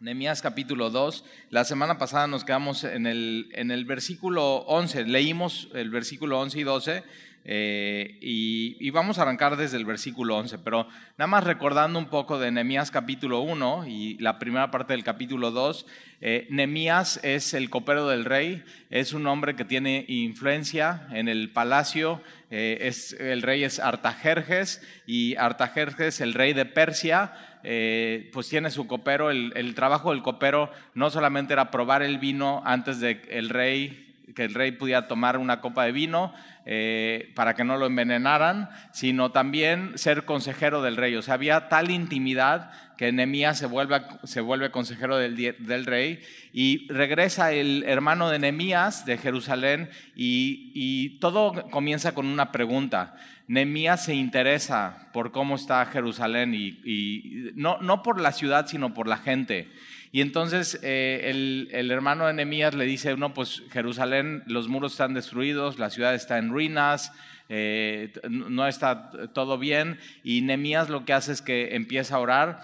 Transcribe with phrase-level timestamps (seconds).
[0.00, 1.24] Nehemías capítulo 2.
[1.50, 5.04] La semana pasada nos quedamos en el, en el versículo 11.
[5.04, 7.02] Leímos el versículo 11 y 12
[7.44, 12.38] eh, y, vamos a arrancar desde el versículo 11, pero nada más recordando un poco
[12.38, 15.86] de Nehemías capítulo 1 y la primera parte del capítulo 2.
[16.20, 21.50] Eh, Nehemías es el copero del rey, es un hombre que tiene influencia en el
[21.50, 22.20] palacio.
[22.50, 28.70] Eh, es, el rey es Artajerjes y Artajerjes, el rey de Persia, eh, pues tiene
[28.70, 29.30] su copero.
[29.30, 34.44] El, trabajo del copero no solamente era probar el vino antes de el rey que
[34.44, 36.32] el rey pudiera tomar una copa de vino
[36.66, 41.16] eh, para que no lo envenenaran, sino también ser consejero del rey.
[41.16, 42.70] O sea, había tal intimidad
[43.00, 46.20] que Nehemías se vuelve, se vuelve consejero del, rey
[46.52, 53.16] y regresa el hermano de Nehemías de Jerusalén y, todo comienza con una pregunta.
[53.48, 59.16] Nehemías se interesa por cómo está Jerusalén y, no, por la ciudad, sino por la
[59.16, 59.70] gente.
[60.12, 65.14] Y entonces eh, el, hermano de Nehemías le dice, no, pues Jerusalén, los muros están
[65.14, 67.12] destruidos, la ciudad está en ruinas,
[67.48, 70.00] eh, no está todo bien.
[70.24, 72.60] Y Nehemías lo que hace es que empieza a orar,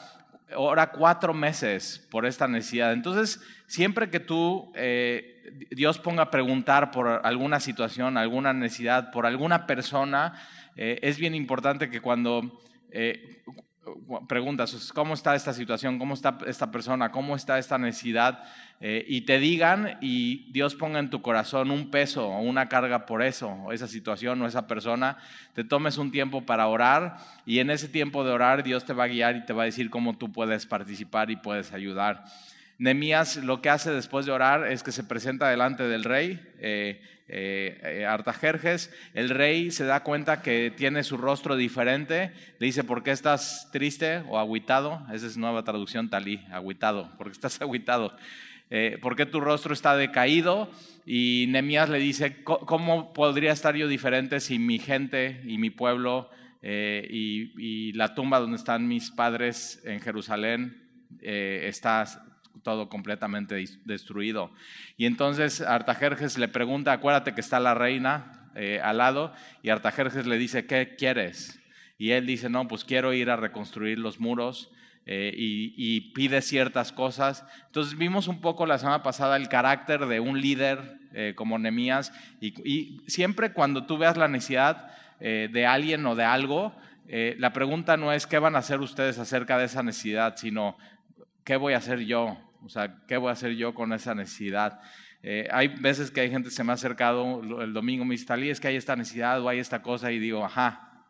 [0.56, 2.92] ora cuatro meses por esta necesidad.
[2.92, 4.72] Entonces, siempre que tú...
[4.74, 5.32] Eh,
[5.70, 10.34] Dios ponga a preguntar por alguna situación, alguna necesidad, por alguna persona,
[10.74, 12.60] es bien importante que cuando
[14.28, 15.98] preguntas, ¿cómo está esta situación?
[15.98, 17.10] ¿Cómo está esta persona?
[17.10, 18.44] ¿Cómo está esta necesidad?
[18.80, 23.06] Eh, y te digan y Dios ponga en tu corazón un peso o una carga
[23.06, 25.18] por eso, o esa situación o esa persona,
[25.54, 29.04] te tomes un tiempo para orar y en ese tiempo de orar Dios te va
[29.04, 32.24] a guiar y te va a decir cómo tú puedes participar y puedes ayudar.
[32.78, 36.40] Nemías lo que hace después de orar es que se presenta delante del rey.
[36.58, 42.84] Eh, eh, Artajerjes, el rey se da cuenta que tiene su rostro diferente, le dice,
[42.84, 45.04] ¿por qué estás triste o aguitado?
[45.12, 48.14] Esa es nueva traducción talí, aguitado, porque estás aguitado.
[48.68, 50.70] Eh, ¿Por qué tu rostro está decaído?
[51.06, 56.30] Y Nemías le dice, ¿cómo podría estar yo diferente si mi gente y mi pueblo
[56.62, 60.82] y, la tumba donde están mis padres en Jerusalén
[61.20, 62.25] está
[62.66, 64.50] todo completamente destruido.
[64.96, 69.32] Y entonces Artajerjes le pregunta, acuérdate que está la reina eh, al lado,
[69.62, 71.60] y Artajerjes le dice, ¿qué quieres?
[71.96, 74.72] Y él dice, no, pues quiero ir a reconstruir los muros.
[75.08, 77.44] Eh, y, pide ciertas cosas.
[77.66, 82.12] Entonces vimos un poco la semana pasada el carácter de un líder eh, como Nemías
[82.40, 84.90] y, siempre cuando tú veas la necesidad
[85.20, 86.74] de alguien o de algo,
[87.06, 90.76] la pregunta no es qué van a hacer ustedes acerca de esa necesidad, sino
[91.44, 94.80] qué voy a hacer yo o sea, ¿qué voy a hacer yo con esa necesidad?
[95.22, 98.26] Eh, hay veces que hay gente que se me ha acercado el domingo, me dice,
[98.26, 101.04] Talí, es que hay esta necesidad o hay esta cosa, y digo, ajá.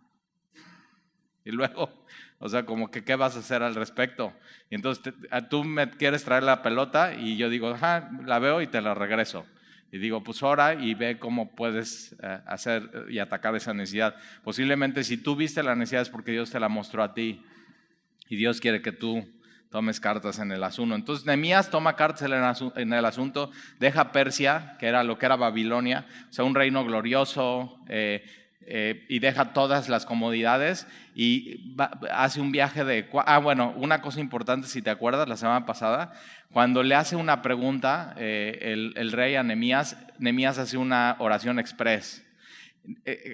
[1.45, 2.05] Y luego,
[2.39, 4.33] o sea, como que, ¿qué vas a hacer al respecto?
[4.71, 5.15] Y entonces
[5.51, 8.95] tú me quieres traer la pelota y yo digo, ajá, la veo y te la
[8.95, 9.47] regreso.
[9.93, 14.17] Y digo, pues ora y ve cómo puedes eh, hacer y atacar esa necesidad.
[14.43, 17.45] Posiblemente si tú viste la necesidad es porque Dios te la mostró a ti.
[18.29, 19.25] Y Dios quiere que tú
[19.71, 20.94] tomes cartas en el asunto.
[20.94, 26.06] Entonces Nehemías toma cartas en el asunto, deja Persia, que era lo que era Babilonia,
[26.28, 28.25] o sea, un reino glorioso, eh,
[28.69, 31.76] eh, y deja todas las comodidades y
[32.10, 33.09] hace un viaje de...
[33.25, 36.12] Ah, bueno, una cosa importante, si te acuerdas, la semana pasada,
[36.50, 42.25] cuando le hace una pregunta eh, el, rey a Nehemías, Nehemías hace una oración express.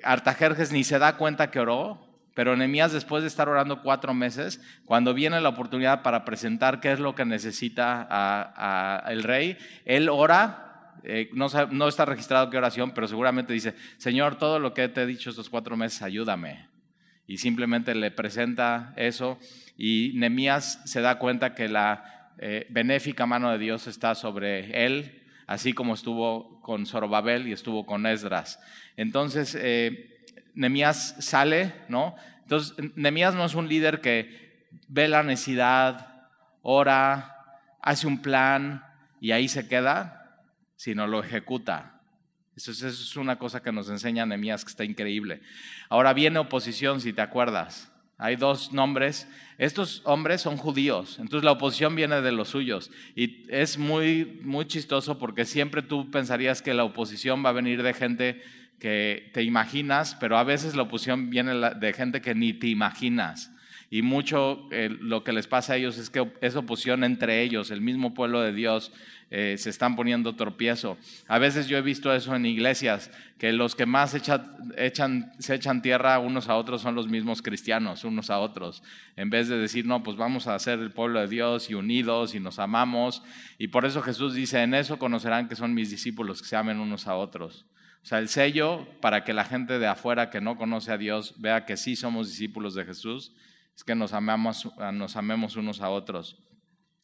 [0.03, 4.61] Artajerjes ni se da cuenta que oró, pero Nehemías, después de estar orando cuatro meses,
[4.85, 10.09] cuando viene la oportunidad para presentar qué es lo que necesita a, el rey, él
[10.09, 14.89] ora, eh, no, no, está registrado qué oración, pero seguramente dice, Señor, todo lo que
[14.89, 16.69] te he dicho estos cuatro meses, ayúdame.
[17.27, 19.39] Y simplemente le presenta eso
[19.77, 25.23] y Nehemías se da cuenta que la eh, benéfica mano de Dios está sobre él,
[25.47, 28.59] así como estuvo con Zorobabel y estuvo con Esdras.
[28.97, 30.12] Entonces, eh,
[30.55, 32.15] Nemías sale, ¿no?
[32.43, 36.29] Entonces, Nemías no es un líder que ve la necesidad,
[36.63, 37.37] ora,
[37.81, 38.85] hace un plan
[39.21, 40.41] y ahí se queda,
[40.77, 42.01] sino lo ejecuta.
[42.57, 45.41] Eso es, una cosa que nos enseña Nemías que está increíble.
[45.89, 47.91] Ahora viene oposición, si te acuerdas.
[48.19, 49.27] Hay dos nombres.
[49.59, 52.91] Estos hombres son judíos, entonces la oposición viene de los suyos.
[53.17, 57.83] Y es muy, muy chistoso porque siempre tú pensarías que la oposición va a venir
[57.83, 58.43] de gente
[58.83, 63.53] que te imaginas, pero a veces la oposición viene de gente que ni te imaginas.
[63.91, 67.71] y mucho eh, lo que les pasa a ellos es que es oposición entre ellos,
[67.71, 68.91] el mismo pueblo de Dios
[69.31, 70.99] eh, se están poniendo tropiezo.
[71.29, 76.19] A veces yo he visto eso en iglesias, que los que más se echan tierra
[76.19, 78.83] unos a otros son los mismos cristianos, unos a otros,
[79.15, 82.35] en vez de decir, no, pues vamos a ser el pueblo de Dios y unidos
[82.35, 83.23] y nos amamos.
[83.59, 86.81] Y por eso Jesús dice, en eso conocerán que son mis discípulos, que se amen
[86.81, 87.65] unos a otros.
[88.03, 91.35] O sea, el sello para que la gente de afuera que no conoce a Dios
[91.39, 93.33] vea que sí somos discípulos de Jesús,
[93.77, 94.69] es que nos, amamos,
[95.15, 96.37] amemos unos a otros.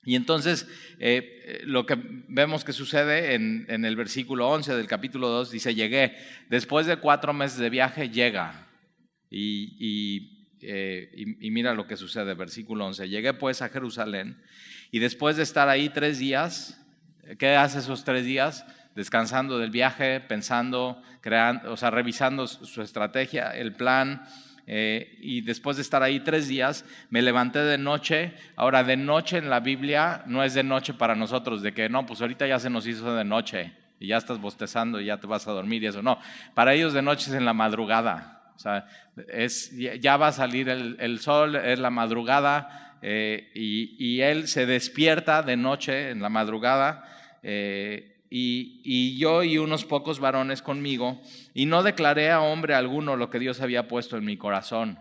[0.05, 0.67] Y entonces
[0.99, 1.99] eh, lo que
[2.29, 6.17] vemos que sucede en, el versículo 11 del capítulo 2 dice, llegué,
[6.49, 8.69] después de cuatro meses de viaje llega.
[9.31, 14.43] Y, eh, y, mira lo que sucede, versículo 11, llegué pues a Jerusalén
[14.91, 16.83] y después de estar ahí tres días,
[17.39, 18.65] ¿qué hace esos tres días?
[18.95, 24.23] Descansando del viaje, pensando, creando, o sea, revisando su estrategia, el plan,
[24.71, 28.35] eh, y después de estar ahí tres días, me levanté de noche.
[28.55, 32.05] Ahora, de noche en la Biblia no es de noche para nosotros, de que no,
[32.05, 35.27] pues ahorita ya se nos hizo de noche y ya estás bostezando y ya te
[35.27, 36.03] vas a dormir y eso.
[36.03, 36.19] No,
[36.53, 38.53] para ellos de noche es en la madrugada.
[38.57, 38.87] O sea,
[39.29, 45.43] es, ya va a salir el, sol, es la madrugada eh, y, él se despierta
[45.43, 47.05] de noche en la madrugada.
[47.43, 51.21] Eh, y, yo y unos pocos varones conmigo,
[51.55, 54.99] y no declaré a hombre alguno lo que Dios había puesto en mi corazón.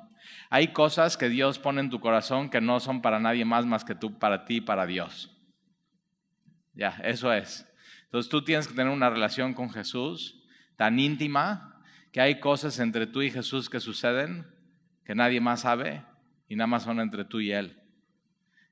[0.49, 3.83] Hay cosas que Dios pone en tu corazón que no son para nadie más más
[3.83, 5.35] que tú, para ti, para Dios.
[6.73, 7.65] Ya, eso es.
[8.05, 10.43] Entonces tú tienes que tener una relación con Jesús
[10.77, 11.83] tan íntima
[12.13, 14.47] que hay cosas entre tú y Jesús que suceden
[15.03, 16.03] que nadie más sabe
[16.47, 17.81] y nada más son entre tú y Él.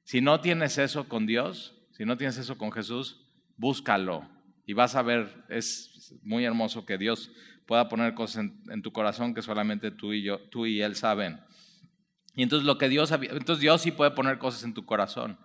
[0.03, 3.25] Si no tienes eso con Dios, si no tienes eso con Jesús,
[3.57, 4.34] búscalo
[4.65, 7.31] y vas a ver, es muy hermoso que Dios
[7.65, 11.39] pueda poner cosas en, tu corazón que solamente tú y yo, tú y Él saben.
[12.35, 15.37] Y entonces lo que Dios, entonces Dios sí puede poner cosas en tu corazón.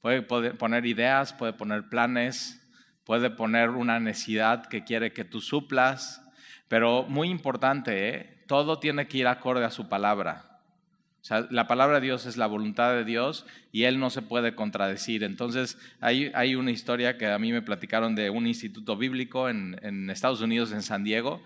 [0.00, 2.62] Puede, poner ideas, puede poner planes,
[3.04, 6.22] puede poner una necesidad que quiere que tú suplas,
[6.68, 8.44] pero muy importante, ¿eh?
[8.46, 10.45] todo tiene que ir acorde a su palabra.
[11.26, 14.22] O sea, la palabra de Dios es la voluntad de Dios y Él no se
[14.22, 15.24] puede contradecir.
[15.24, 20.08] Entonces, hay, una historia que a mí me platicaron de un instituto bíblico en, en
[20.08, 21.42] Estados Unidos, en San Diego.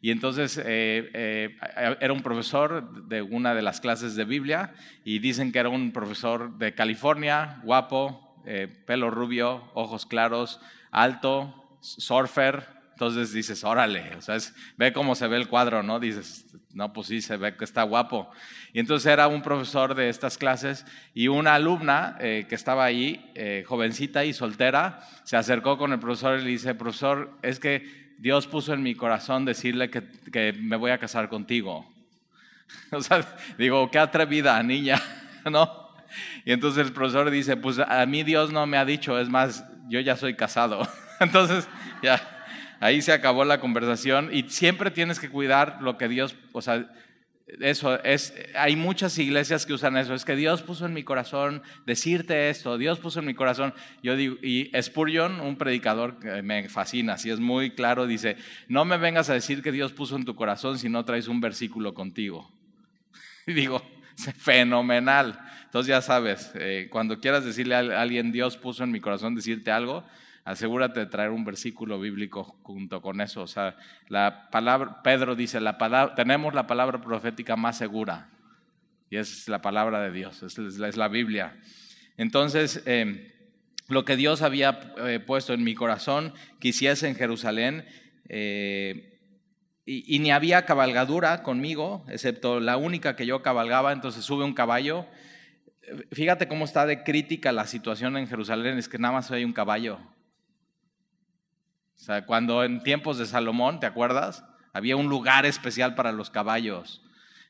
[0.00, 1.56] Y entonces eh, eh,
[2.00, 4.72] era un profesor de una de las clases de Biblia
[5.04, 10.60] y dicen que era un profesor de California, guapo, eh, pelo rubio, ojos claros,
[10.92, 12.73] alto, surfer.
[12.94, 14.36] Entonces dices, órale, o sea,
[14.76, 15.98] ve cómo se ve el cuadro, ¿no?
[15.98, 18.30] Dices, no, pues sí, se ve que está guapo.
[18.72, 23.32] Y entonces era un profesor de estas clases y una alumna eh, que estaba ahí,
[23.34, 28.14] eh, jovencita y soltera, se acercó con el profesor y le dice, profesor, es que
[28.18, 31.92] Dios puso en mi corazón decirle que, que me voy a casar contigo.
[32.92, 33.26] o sea,
[33.58, 35.02] digo, qué atrevida niña,
[35.50, 35.84] ¿no?
[36.44, 39.64] Y entonces el profesor dice, pues a mí Dios no me ha dicho, es más,
[39.88, 40.86] yo ya soy casado.
[41.20, 41.68] entonces,
[42.02, 42.33] ya,
[42.84, 46.92] ahí se acabó la conversación y siempre tienes que cuidar lo que Dios, o sea,
[47.60, 51.62] eso es, hay muchas iglesias que usan eso, es que Dios puso en mi corazón
[51.86, 53.72] decirte esto, Dios puso en mi corazón,
[54.02, 58.36] yo digo, y Spurgeon, un predicador que me fascina, si es muy claro, dice,
[58.68, 61.40] no me vengas a decir que Dios puso en tu corazón si no traes un
[61.40, 62.52] versículo contigo.
[63.46, 63.82] Y digo,
[64.38, 65.38] fenomenal.
[65.64, 69.70] Entonces ya sabes, eh, cuando quieras decirle a alguien, Dios puso en mi corazón decirte
[69.70, 70.04] algo,
[70.44, 73.42] asegúrate de traer un versículo bíblico junto con eso.
[73.42, 73.76] O sea,
[74.08, 78.30] la palabra, Pedro dice, la palabra, tenemos la palabra profética más segura.
[79.10, 81.56] Y es la palabra de Dios, es, la Biblia.
[82.16, 83.28] Entonces, em,
[83.88, 87.86] lo que Dios había eh, puesto en mi corazón, quisiese en Jerusalén,
[88.28, 89.10] eh,
[89.86, 94.54] y, y, ni había cabalgadura conmigo, excepto la única que yo cabalgaba, entonces sube un
[94.54, 95.06] caballo.
[96.10, 99.52] Fíjate cómo está de crítica la situación en Jerusalén, es que nada más hay un
[99.52, 100.00] caballo.
[102.04, 104.44] O sea, cuando en tiempos de Salomón, ¿te acuerdas?
[104.74, 107.00] Había un lugar especial para los caballos.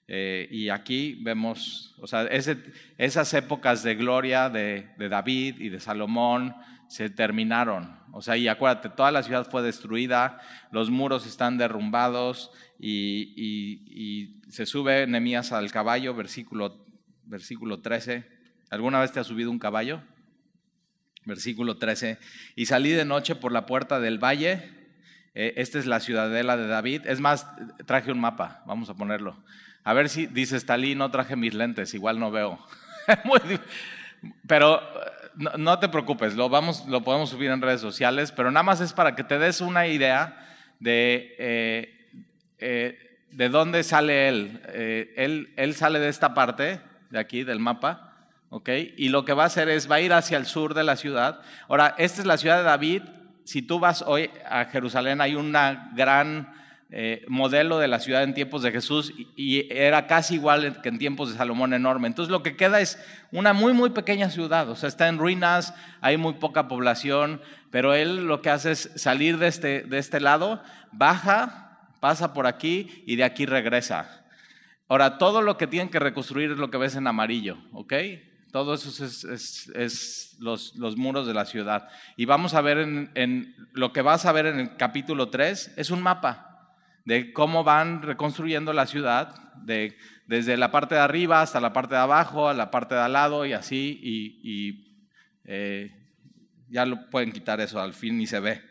[0.06, 2.22] Eh, y aquí vemos, o sea,
[2.96, 6.54] esas épocas de gloria de, David y de Salomón
[6.86, 7.98] se terminaron.
[8.12, 10.38] O sea, y acuérdate, toda la ciudad fue destruida,
[10.70, 16.86] los muros están derrumbados y, se sube Nehemías al caballo, versículo,
[17.24, 18.24] versículo 13.
[18.70, 20.00] ¿Alguna vez te has subido un caballo?
[21.24, 22.18] Versículo 13,
[22.56, 24.70] y salí de noche por la puerta del valle,
[25.34, 27.46] eh, esta es la ciudadela de David, es más,
[27.86, 29.36] traje un mapa, vamos a ponerlo.
[29.82, 32.58] A ver si dice Stalin, no traje mis lentes, igual no veo.
[34.46, 34.80] pero
[35.34, 38.92] no, te preocupes, lo, vamos, lo podemos subir en redes sociales, pero nada más es
[38.92, 42.08] para que te des una idea de, eh,
[42.58, 44.60] eh, de dónde sale él.
[45.16, 45.52] él.
[45.56, 48.13] Él sale de esta parte, de aquí, del mapa.
[48.54, 48.68] ¿Ok?
[48.96, 50.94] Y lo que va a hacer es, va a ir hacia el sur de la
[50.94, 51.40] ciudad.
[51.68, 53.02] Ahora, esta es la ciudad de David.
[53.42, 56.54] Si tú vas hoy a Jerusalén, hay una gran
[56.90, 61.00] eh, modelo de la ciudad en tiempos de Jesús y, era casi igual que en
[61.00, 62.06] tiempos de Salomón enorme.
[62.06, 62.96] Entonces lo que queda es
[63.32, 67.42] una muy, muy pequeña ciudad, o sea, está en ruinas, hay muy poca población,
[67.72, 72.46] pero él lo que hace es salir de este, de este lado, baja, pasa por
[72.46, 74.24] aquí y de aquí regresa.
[74.86, 77.94] Ahora, todo lo que tienen que reconstruir es lo que ves en amarillo, ¿ok?
[78.54, 81.88] Todo eso es, los, los, muros de la ciudad.
[82.16, 85.74] Y vamos a ver en, en, lo que vas a ver en el capítulo 3,
[85.76, 86.72] es un mapa
[87.04, 91.96] de cómo van reconstruyendo la ciudad, de, desde la parte de arriba hasta la parte
[91.96, 95.00] de abajo, a la parte de al lado y así, y,
[95.46, 95.90] eh,
[96.68, 98.62] ya lo pueden quitar eso, al fin ni se ve.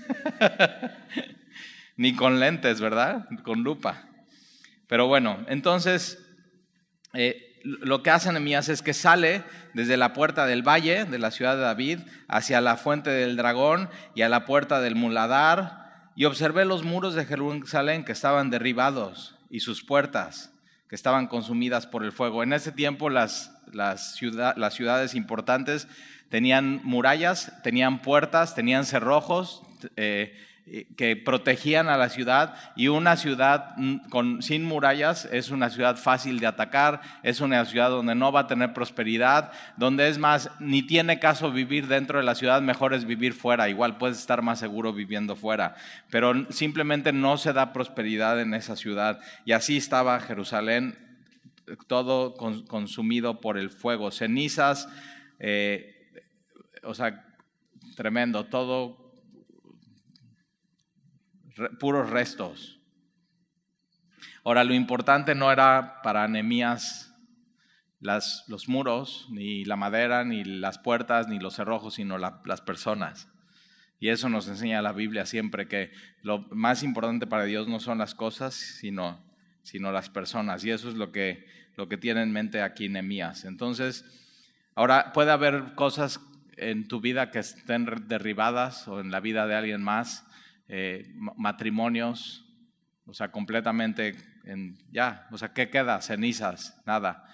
[1.98, 3.28] ni con lentes, ¿verdad?
[3.42, 4.08] Con lupa.
[4.86, 6.24] Pero bueno, entonces
[7.12, 9.44] eh, lo que hace Nehemías es que sale
[9.74, 13.90] desde la puerta del valle de la ciudad de David hacia la fuente del dragón
[14.14, 19.36] y a la puerta del muladar y observé los muros de Jerusalén que estaban derribados
[19.50, 20.50] y sus puertas
[20.88, 22.42] que estaban consumidas por el fuego.
[22.42, 24.18] En ese tiempo las, las,
[24.56, 25.86] las ciudades importantes
[26.30, 29.62] tenían murallas, tenían puertas, tenían cerrojos,
[29.96, 30.34] eh,
[30.96, 36.40] que protegían a la ciudad y una ciudad mm, sin murallas es una ciudad fácil
[36.40, 40.82] de atacar, es una ciudad donde no va a tener prosperidad, donde es más, ni
[40.82, 44.58] tiene caso vivir dentro de la ciudad, mejor es vivir fuera, igual puedes estar más
[44.58, 45.74] seguro viviendo fuera,
[46.10, 50.98] pero simplemente no se da prosperidad en esa ciudad y así estaba Jerusalén,
[51.86, 54.88] todo consumido por el fuego, cenizas,
[55.38, 55.94] eh,
[56.82, 57.24] o sea,
[57.96, 59.07] tremendo, todo
[61.78, 62.80] puros restos.
[64.44, 67.08] Ahora, lo importante no era para Nehemías
[68.00, 73.28] los muros, ni la madera, ni las puertas, ni los cerrojos, sino las personas.
[74.00, 75.90] Y eso nos enseña la Biblia siempre, que
[76.22, 79.20] lo más importante para Dios no son las cosas, sino,
[79.62, 80.64] sino las personas.
[80.64, 81.46] Y eso es lo que,
[81.76, 83.44] lo que tiene en mente aquí Nehemías.
[83.44, 84.04] Entonces,
[84.76, 86.20] ahora puede haber cosas
[86.56, 90.24] en tu vida que estén derribadas o en la vida de alguien más
[90.68, 92.44] eh, matrimonios,
[93.06, 96.00] o sea, completamente en, ya, o sea, ¿qué queda?
[96.02, 97.24] Cenizas, nada.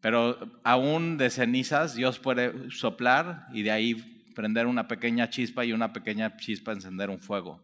[0.00, 3.94] Pero aún de cenizas Dios puede soplar y de ahí
[4.34, 7.62] prender una pequeña chispa y una pequeña chispa encender un fuego.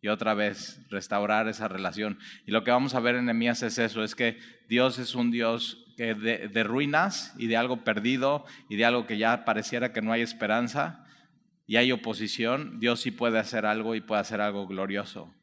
[0.00, 2.18] Y otra vez restaurar esa relación.
[2.46, 5.30] Y lo que vamos a ver en Nehemías es eso, es que Dios es un
[5.30, 10.12] Dios de ruinas y de algo perdido y de algo que ya pareciera que no
[10.12, 11.04] hay esperanza,
[11.68, 15.34] y hay oposición, Dios sí puede hacer algo y puede hacer algo glorioso.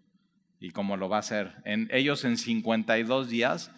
[0.60, 1.54] Y como lo va a hacer.
[1.66, 3.72] En, ellos en 52 días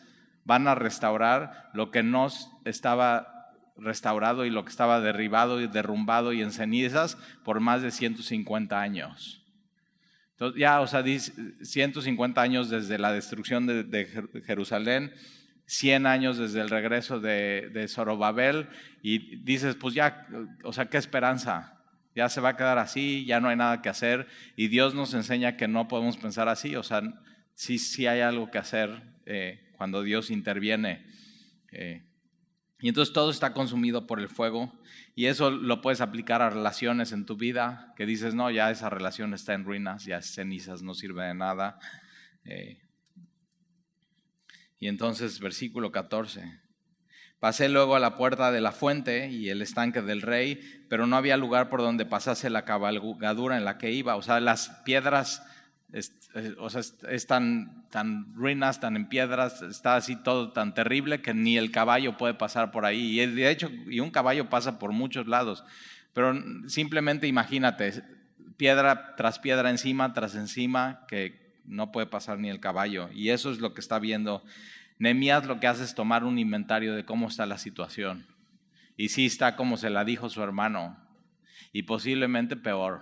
[0.46, 2.30] van a restaurar lo que no
[2.64, 7.92] estaba restaurado y lo que estaba derribado y derrumbado y en cenizas por más de
[7.92, 9.44] 150 años.
[10.32, 15.12] Entonces, ya, o sea, 150 años desde la destrucción de, Jerusalén,
[15.66, 18.70] 100 años desde el regreso de, de Zorobabel,
[19.02, 20.28] y dices, pues ya,
[20.64, 21.77] o sea, ¿qué esperanza?
[22.18, 24.26] Ya se va a quedar así, ya no hay nada que hacer.
[24.56, 27.04] Y Dios nos enseña que no podemos pensar así, o sea,
[27.54, 31.06] sí, sí hay algo que hacer eh, cuando Dios interviene.
[31.72, 32.02] Eh.
[32.80, 34.74] y entonces todo está consumido por el fuego.
[35.14, 38.90] Y eso lo puedes aplicar a relaciones en tu vida, que dices, no, ya esa
[38.90, 41.78] relación está en ruinas, ya es cenizas, no sirve de nada.
[42.46, 42.82] Eh.
[44.80, 46.67] y entonces, versículo 14.
[47.40, 51.16] Pasé luego a la puerta de la fuente y el estanque del rey, pero no
[51.16, 54.16] había lugar por donde pasase la cabalgadura en la que iba.
[54.16, 55.44] O sea, las piedras
[55.94, 61.34] eh, o sea, están tan ruinas, tan en piedras, está así todo tan terrible que
[61.34, 63.20] ni el caballo puede pasar por ahí.
[63.20, 65.64] Y de hecho, y un caballo pasa por muchos lados.
[66.14, 66.34] Pero
[66.68, 68.04] simplemente imagínate,
[68.58, 73.10] piedra tras piedra encima, tras encima, que no puede pasar ni el caballo.
[73.14, 74.44] Y eso es lo que está viendo
[75.00, 78.26] Nehemías lo que hace es tomar un inventario de cómo está la situación.
[78.96, 80.98] Y sí está como se la dijo su hermano,
[81.72, 83.02] y posiblemente peor.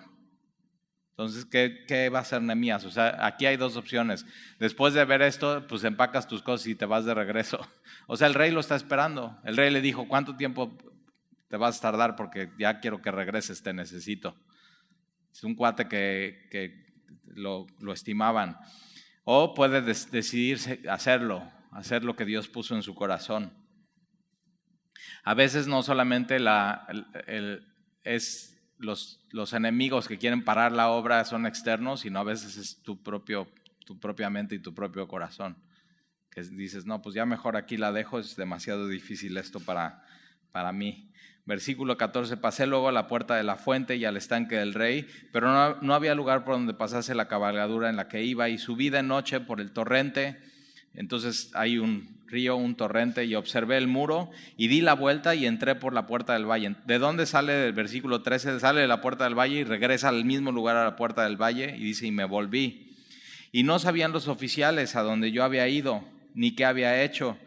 [1.11, 2.83] Entonces, ¿qué, va a hacer Nehemías?
[2.83, 4.25] O sea, aquí hay dos opciones.
[4.59, 7.59] Después de ver esto, pues empacas tus cosas y te vas de regreso.
[8.07, 9.35] O sea, el rey lo está esperando.
[9.45, 10.77] El rey le dijo, ¿cuánto tiempo
[11.47, 12.15] te vas a tardar?
[12.15, 14.35] Porque ya quiero que regreses, te necesito.
[15.31, 16.85] Es un cuate que,
[17.25, 18.57] lo, estimaban.
[19.23, 23.53] O puede decidirse hacerlo hacer lo que Dios puso en su corazón.
[25.23, 26.87] A veces no solamente la,
[28.03, 32.81] es los, los, enemigos que quieren parar la obra son externos, sino a veces es
[32.81, 33.47] tu, propio,
[33.85, 35.57] tu propia mente y tu propio corazón
[36.35, 40.03] que dices, no, pues ya mejor aquí la dejo, es demasiado difícil esto para,
[40.51, 41.09] para mí.
[41.45, 45.07] Versículo 14, pasé luego a la puerta de la fuente y al estanque del rey,
[45.31, 48.57] pero no, no había lugar por donde pasase la cabalgadura en la que iba y
[48.57, 50.41] subí de noche por el torrente.
[50.95, 55.45] Entonces hay un río, un torrente y observé el muro y di la vuelta y
[55.45, 56.75] entré por la puerta del valle.
[56.85, 58.59] ¿De dónde sale el versículo 13?
[58.59, 61.37] Sale de la puerta del valle y regresa al mismo lugar a la puerta del
[61.37, 62.95] valle y dice, y me volví.
[63.51, 67.37] Y no sabían los oficiales a donde yo había ido ni qué había hecho,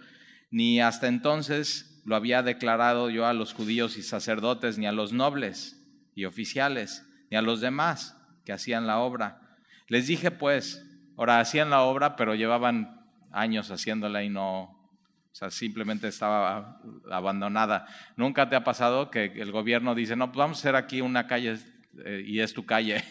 [0.50, 5.12] ni hasta entonces lo había declarado yo a los judíos y sacerdotes, ni a los
[5.12, 5.78] nobles
[6.14, 9.58] y oficiales, ni a los demás que hacían la obra.
[9.88, 10.82] Les dije pues,
[11.18, 12.97] ahora hacían la obra, pero llevaban
[13.32, 16.80] años haciéndola y no, o sea, simplemente estaba
[17.10, 17.86] abandonada.
[18.16, 21.26] ¿Nunca te ha pasado que el gobierno dice, no, pues vamos a hacer aquí una
[21.26, 21.58] calle
[22.04, 23.04] eh, y es tu calle?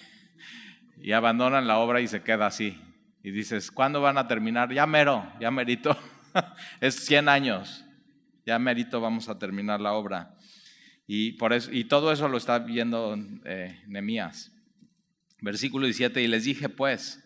[1.01, 2.79] y abandonan la obra y se queda así
[3.27, 4.71] y dices, ¿cuándo van a terminar?
[4.71, 5.97] Ya mero, ya merito.
[6.79, 7.83] es 100 años.
[8.45, 10.37] Ya merito vamos a terminar la obra.
[11.07, 14.53] Y, por eso, y todo eso lo está viendo eh, Nemías.
[15.41, 17.21] Versículo 17, y les dije pues,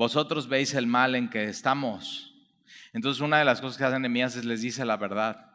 [0.00, 2.32] vosotros veis el mal en que estamos.
[2.94, 5.52] Entonces una de las cosas que hace Nemías es les dice la verdad.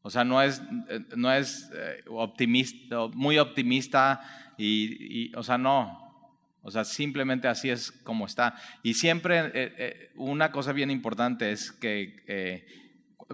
[0.00, 4.22] O sea, no es, eh, no es eh, optimista, muy optimista
[4.56, 8.54] y, o sea, no, o sea, simplemente así es como está.
[8.82, 12.66] Y siempre eh, eh, una cosa bien importante es que eh,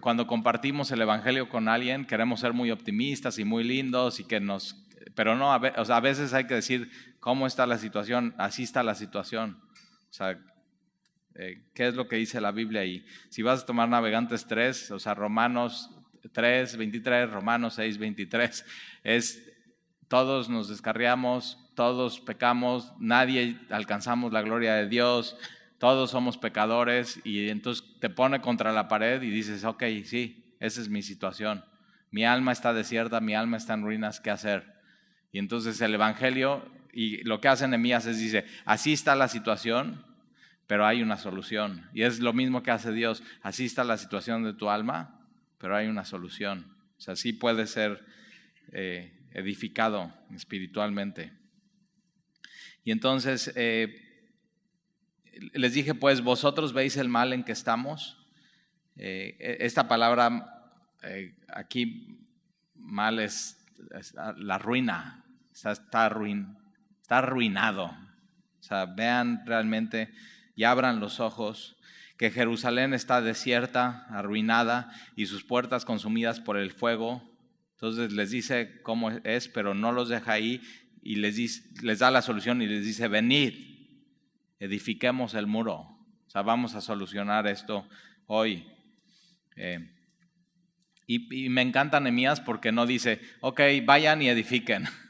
[0.00, 4.40] cuando compartimos el Evangelio con alguien, queremos ser muy optimistas y muy lindos y que
[4.40, 4.84] nos...
[5.14, 8.64] Pero no, a, o sea, a veces hay que decir cómo está la situación, así
[8.64, 9.63] está la situación.
[10.14, 10.38] O sea,
[11.75, 13.04] ¿qué es lo que dice la Biblia ahí?
[13.30, 15.90] Si vas a tomar Navegantes 3, o sea, Romanos
[16.30, 18.64] 3, 23, Romanos 6, 23,
[19.02, 19.52] es
[20.06, 25.37] todos nos descarriamos, todos pecamos, nadie alcanzamos la gloria de Dios,
[25.78, 30.80] todos somos pecadores y entonces te pone contra la pared y dices, ok, sí, esa
[30.80, 31.64] es mi situación.
[32.12, 34.75] Mi alma está desierta, mi alma está en ruinas, ¿qué hacer?
[35.33, 40.04] Y entonces el Evangelio y lo que hace Nehemías es dice, así está la situación,
[40.66, 41.88] pero hay una solución.
[41.92, 45.20] Y es lo mismo que hace Dios, así está la situación de tu alma,
[45.58, 46.74] pero hay una solución.
[46.96, 48.04] O sea, sí puede ser
[48.72, 51.32] eh, edificado espiritualmente.
[52.84, 54.00] Y entonces eh,
[55.52, 58.26] les dije, pues vosotros veis el mal en que estamos.
[58.96, 60.50] Eh, e, esta palabra
[61.48, 62.18] aquí,
[62.74, 63.61] mal es,
[64.37, 66.09] la ruina, está, está,
[67.04, 67.94] está arruinado.
[68.60, 70.10] O sea, vean realmente
[70.56, 71.76] y abran los ojos
[72.16, 77.22] que Jerusalén está desierta, arruinada y sus puertas consumidas por el fuego.
[77.72, 80.62] Entonces les dice cómo es, pero no los deja ahí
[81.02, 83.52] y les, da la solución y les dice, venid,
[84.58, 85.74] edifiquemos el muro.
[86.26, 87.86] O sea, vamos a solucionar esto
[88.28, 88.66] hoy.
[89.56, 89.90] Eh,
[91.06, 94.84] y, me encanta Nehemías porque no dice, ok, vayan y edifiquen,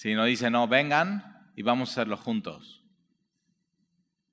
[0.00, 2.82] sino dice, no, vengan y vamos a hacerlo juntos.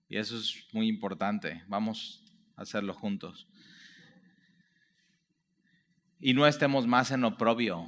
[0.08, 2.24] Y eso es muy importante, vamos
[2.56, 3.50] a hacerlo juntos.
[6.22, 7.86] Y no estemos más en oprobio,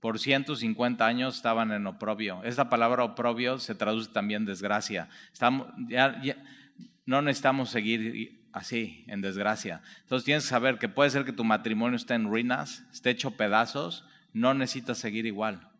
[0.00, 2.42] por 150 años estaban en oprobio.
[2.44, 5.10] Esta palabra oprobio se traduce también desgracia.
[5.34, 5.68] Estamos,
[7.04, 9.82] no necesitamos seguir así, en desgracia.
[10.00, 13.32] Entonces tienes que saber que puede ser que tu matrimonio esté en ruinas, esté hecho
[13.32, 15.73] pedazos, no necesitas seguir igual.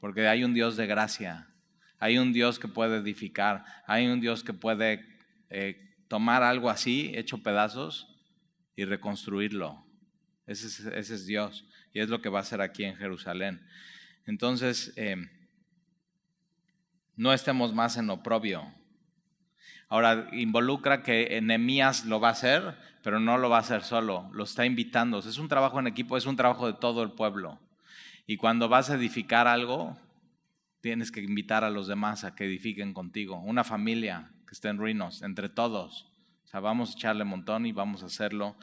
[0.00, 1.48] Porque hay un Dios de gracia,
[1.98, 5.06] hay un Dios que puede edificar, hay un Dios que puede
[5.50, 8.08] eh, tomar algo así, hecho pedazos,
[8.76, 9.84] y reconstruirlo.
[10.46, 13.64] Ese es Dios y es lo que va a hacer aquí en Jerusalén.
[14.26, 15.16] Entonces, eh,
[17.16, 18.72] no estemos más en oprobio.
[19.88, 24.30] Ahora, involucra que Enemías lo va a hacer, pero no lo va a hacer solo,
[24.32, 25.18] lo está invitando.
[25.18, 27.60] Es un trabajo en equipo, es un trabajo de todo el pueblo.
[28.30, 29.98] Y cuando vas a edificar algo,
[30.80, 33.40] tienes que invitar a los demás a que edifiquen contigo.
[33.40, 36.06] Una familia que esté en ruinos, entre todos.
[36.44, 38.56] O sea, vamos a echarle montón y vamos a hacerlo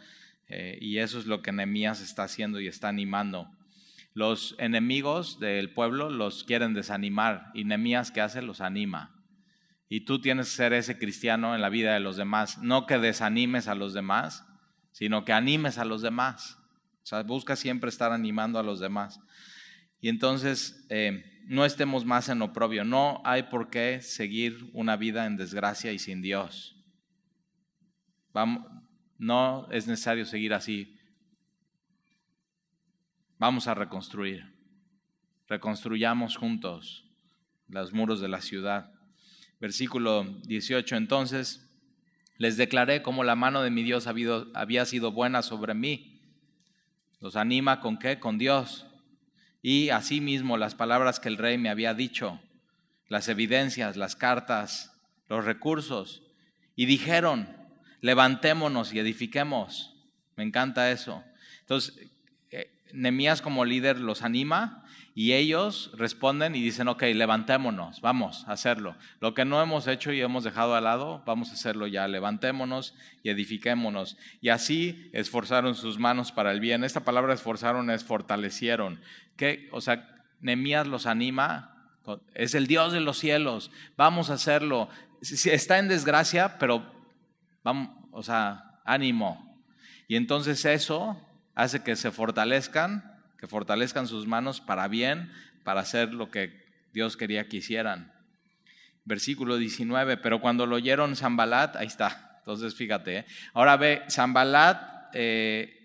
[0.48, 3.52] eh, y eso es lo que Nehemías está haciendo y está animando.
[4.14, 8.42] Los enemigos del pueblo los quieren desanimar y Nehemías ¿qué hace?
[8.42, 9.22] Los anima.
[9.90, 13.00] Y tú tienes que ser ese cristiano en la vida de los demás, no que
[13.00, 14.46] desanimes a los demás,
[14.94, 16.58] sino que animes a los demás.
[17.04, 19.20] O sea, busca siempre estar animando a los demás.
[20.00, 22.84] Y entonces eh, no estemos más en oprobio.
[22.84, 26.76] No hay por qué seguir una vida en desgracia y sin Dios.
[28.34, 28.70] Vamos,
[29.18, 30.98] no es necesario seguir así.
[33.40, 34.54] Vamos a reconstruir.
[35.48, 37.06] Reconstruyamos juntos
[37.68, 38.92] los muros de la ciudad.
[39.60, 40.96] Versículo 18.
[40.96, 41.64] Entonces
[42.40, 46.22] Les declaré cómo la mano de mi Dios había sido buena sobre mí.
[47.20, 48.20] Los anima con qué?
[48.20, 48.87] Con Dios.
[49.70, 52.40] Y asimismo las palabras que el rey me había dicho,
[53.10, 54.94] las evidencias, las cartas,
[55.28, 56.24] los recursos.
[56.78, 57.50] Y dijeron,
[58.00, 59.94] levantémonos y edifiquemos.
[60.38, 61.22] Me encanta eso.
[61.60, 62.00] Entonces,
[62.50, 68.52] eh, Nemías como líder los anima y ellos responden y dicen, ok, levantémonos, vamos a
[68.52, 68.96] hacerlo.
[69.20, 72.08] Lo que no hemos hecho y hemos dejado al lado, vamos a hacerlo ya.
[72.08, 74.16] Levantémonos y edifiquémonos.
[74.42, 76.84] Y así esforzaron sus manos para el bien.
[76.84, 79.02] Esta palabra esforzaron es fortalecieron.
[79.38, 79.70] ¿Qué?
[79.72, 80.10] O sea,
[80.42, 81.94] Nemías los anima,
[82.34, 84.90] es el Dios de los cielos, vamos a hacerlo.
[85.22, 86.92] Está en desgracia, pero
[87.64, 89.64] vamos, o sea, ánimo.
[90.08, 91.22] Y entonces eso
[91.56, 95.32] hace que se fortalezcan que fortalezcan sus manos para bien,
[95.64, 98.12] para hacer lo que Dios quería que hicieran.
[99.06, 103.26] Versículo 19, pero cuando lo oyeron Zambalat, ahí está, entonces fíjate, ¿eh?
[103.54, 105.77] ahora ve, Zambalat, eh,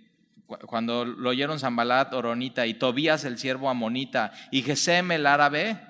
[0.67, 5.81] cuando lo oyeron Zambalat, Oronita, y Tobías el siervo Amonita, y Gesem el árabe,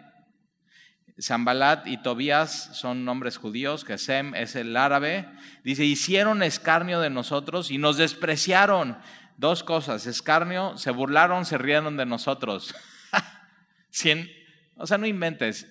[1.20, 5.28] Zambalat y Tobías son nombres judíos, Gesem es el árabe,
[5.64, 8.96] dice, hicieron escarnio de nosotros y nos despreciaron
[9.42, 12.74] Dos cosas, escarnio, se burlaron, se rieron de nosotros.
[14.76, 15.68] o sea, no inventes,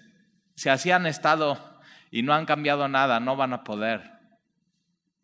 [0.56, 1.80] si así han estado
[2.12, 4.11] y no han cambiado nada, no van a poder.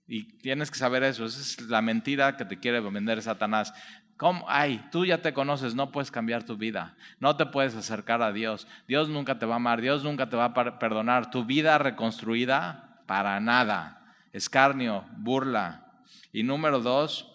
[0.08, 3.74] Y tienes que saber eso, esa es la mentira que te quiere vender Satanás.
[4.16, 4.46] ¿Cómo?
[4.48, 8.32] Ay, tú ya te conoces, no puedes cambiar tu vida, no te puedes acercar a
[8.32, 11.78] Dios, Dios nunca te va a amar, Dios nunca te va a perdonar, tu vida
[11.78, 16.04] reconstruida para nada, escarnio, burla.
[16.32, 17.32] Y número dos,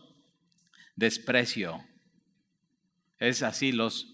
[0.97, 1.85] desprecio.
[3.19, 4.09] Es así, los,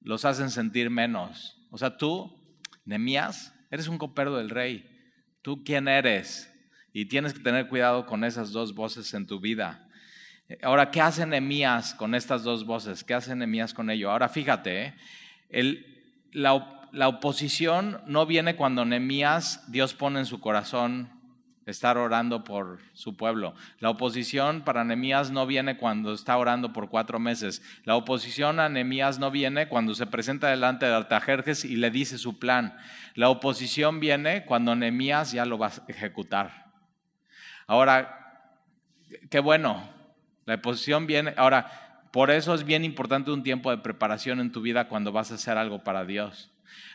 [0.00, 1.58] los hacen sentir menos.
[1.70, 4.90] O sea, tú, Nemías, eres un copero del rey.
[5.42, 6.53] ¿Tú quién eres?
[6.94, 9.86] Y tienes que tener cuidado con esas dos voces en tu vida.
[10.62, 13.02] Ahora, ¿qué hace Nemías con estas dos voces?
[13.02, 14.10] ¿Qué hace Nemías con ello?
[14.10, 14.94] Ahora, fíjate,
[15.50, 16.14] ¿eh?
[16.32, 21.10] la, la, oposición no viene cuando Nemías, Dios pone en su corazón
[21.66, 23.54] estar orando por su pueblo.
[23.80, 27.62] La oposición para Nehemías no viene cuando está orando por cuatro meses.
[27.84, 32.18] La oposición a Nehemías no viene cuando se presenta delante de Artajerjes y le dice
[32.18, 32.76] su plan.
[33.14, 36.63] La oposición viene cuando Nehemías ya lo va a ejecutar.
[37.66, 38.58] Ahora,
[39.30, 39.88] qué bueno,
[40.46, 41.34] la oposición viene.
[41.36, 45.32] Ahora, por eso es bien importante un tiempo de preparación en tu vida cuando vas
[45.32, 46.50] a hacer algo para Dios.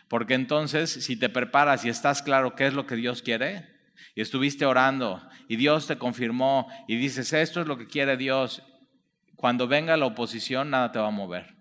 [0.08, 3.79] Porque entonces, si te preparas y estás claro qué es lo que Dios quiere,
[4.15, 8.63] y estuviste orando y Dios te confirmó y dices, esto es lo que quiere Dios,
[9.36, 11.55] cuando venga la oposición nada te va a mover.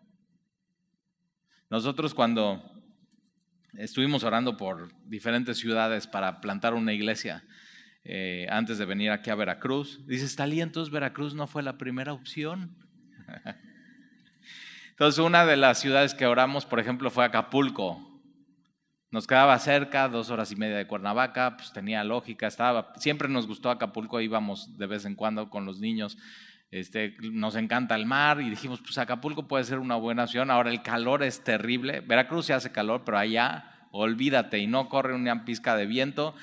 [1.71, 2.63] Nosotros cuando
[3.75, 7.45] estuvimos orando por diferentes ciudades para plantar una iglesia,
[8.11, 12.15] eh, antes de venir aquí a Veracruz, dices, Talía, entonces Veracruz no fue la primera
[12.15, 12.75] opción.
[14.93, 18.01] Entonces, una de las ciudades que oramos, por ejemplo, fue Acapulco.
[19.11, 23.47] Nos quedaba cerca, dos horas y media de Cuernavaca, pues tenía lógica, estaba, siempre nos
[23.47, 26.17] gustó Acapulco, íbamos de vez en cuando con los niños,
[26.71, 30.71] este, nos encanta el mar y dijimos, pues Acapulco puede ser una buena opción, ahora
[30.71, 35.45] el calor es terrible, Veracruz se hace calor, pero allá olvídate y no corre una
[35.45, 36.35] pizca de viento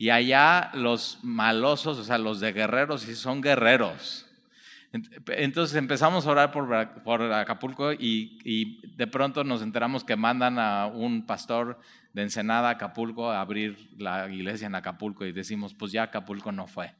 [0.00, 4.24] y allá los malosos, o sea, los de guerreros, sí son guerreros.
[4.92, 10.86] Entonces empezamos a orar por, Acapulco y, y, de pronto nos enteramos que mandan a
[10.86, 11.78] un pastor
[12.14, 16.50] de Ensenada a Acapulco a abrir la iglesia en Acapulco y decimos, pues ya Acapulco
[16.50, 16.94] no fue.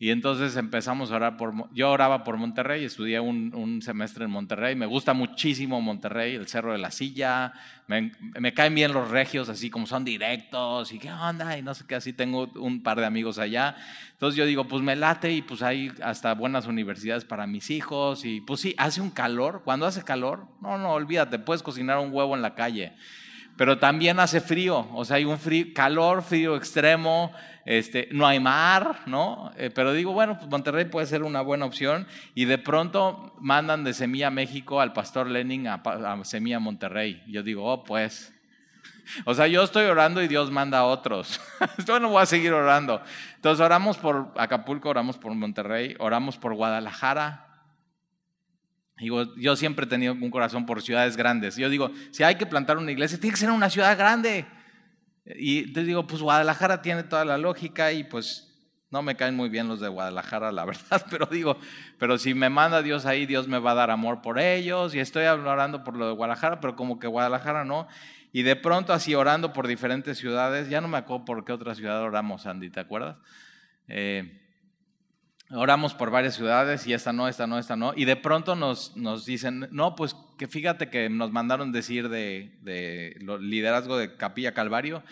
[0.00, 4.76] Y entonces empezamos a orar por, yo oraba por Monterrey, estudié un, semestre en Monterrey,
[4.76, 7.52] me gusta muchísimo Monterrey, el Cerro de la Silla,
[7.88, 11.74] me, me, caen bien los regios, así como son directos y qué onda, y no
[11.74, 13.74] sé qué, así tengo un par de amigos allá.
[14.12, 18.24] Entonces yo digo, pues me late y pues hay hasta buenas universidades para mis hijos
[18.24, 22.12] y pues sí, hace un calor, cuando hace calor, no, no, olvídate, puedes cocinar un
[22.12, 22.92] huevo en la calle
[23.58, 27.32] pero también hace frío, o sea, hay un frío, calor, frío extremo,
[27.64, 29.50] este, no hay mar, ¿no?
[29.56, 33.82] Eh, pero digo, bueno, pues Monterrey puede ser una buena opción y de pronto mandan
[33.82, 35.82] de Semilla México al pastor Lenin a,
[36.22, 37.20] Semilla Monterrey.
[37.26, 38.32] Yo digo, oh, pues.
[39.24, 41.40] O sea, yo estoy orando y Dios manda a otros.
[41.84, 43.02] yo no voy a seguir orando.
[43.34, 47.47] Entonces oramos por Acapulco, oramos por Monterrey, oramos por Guadalajara,
[48.98, 51.56] Digo, yo siempre he tenido un corazón por ciudades grandes.
[51.56, 54.46] Yo digo, si hay que plantar una iglesia, tiene que ser una ciudad grande.
[55.24, 58.48] Y te digo, pues Guadalajara tiene toda la lógica y pues
[58.90, 61.58] no me caen muy bien los de Guadalajara, la verdad, pero digo,
[61.98, 64.94] pero si me manda Dios ahí, Dios me va a dar amor por ellos.
[64.94, 67.86] Y estoy orando por lo de Guadalajara, pero como que Guadalajara no.
[68.32, 71.74] Y de pronto así orando por diferentes ciudades, ya no me acuerdo por qué otra
[71.74, 73.16] ciudad oramos, Andy, ¿te acuerdas?
[73.86, 74.47] Eh,
[75.50, 77.92] oramos por varias ciudades y esta no, esta no, esta no.
[77.96, 82.56] Y de pronto nos, nos dicen, no, pues que fíjate que nos mandaron decir de,
[82.62, 85.02] de liderazgo de Capilla Calvario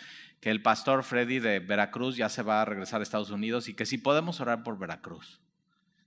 [0.41, 3.75] que el pastor Freddy de Veracruz ya se va a regresar a Estados Unidos y
[3.75, 5.41] que si podemos orar por Veracruz.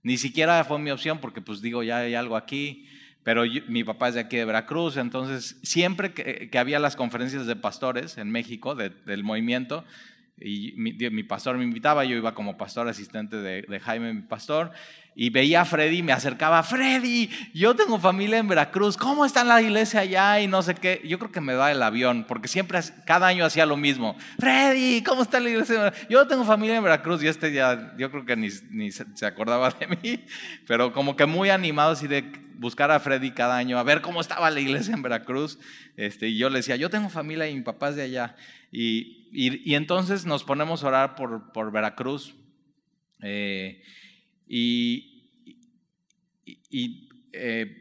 [0.02, 2.86] Ni siquiera fue mi opción porque pues digo, ya hay algo aquí,
[3.22, 7.46] pero mi papá es de aquí de Veracruz, entonces siempre que, que había las conferencias
[7.46, 9.84] de pastores en México del movimiento,
[10.40, 14.72] y mi, pastor me invitaba, yo iba como pastor asistente de, Jaime, mi pastor,
[15.14, 19.60] y veía a Freddy, me acercaba, Freddy, yo tengo familia en Veracruz, ¿cómo está la
[19.60, 20.40] iglesia allá?
[20.40, 23.44] Y no sé qué, yo creo que me da el avión, porque siempre, cada año
[23.44, 25.92] hacía lo mismo, Freddy, ¿cómo está la iglesia?
[26.08, 29.70] Yo tengo familia en Veracruz, y este ya, yo creo que ni, ni se acordaba
[29.70, 30.24] de mí,
[30.66, 32.24] pero como que muy animado así de
[32.60, 35.58] buscar a Freddy cada año, a ver cómo estaba la iglesia en Veracruz,
[35.96, 38.36] este, y yo le decía, yo tengo familia y mi papá es de allá,
[38.72, 42.34] y y, entonces nos ponemos a orar por, Veracruz.
[43.22, 43.82] Eh,
[44.46, 45.30] y,
[46.44, 47.80] y eh,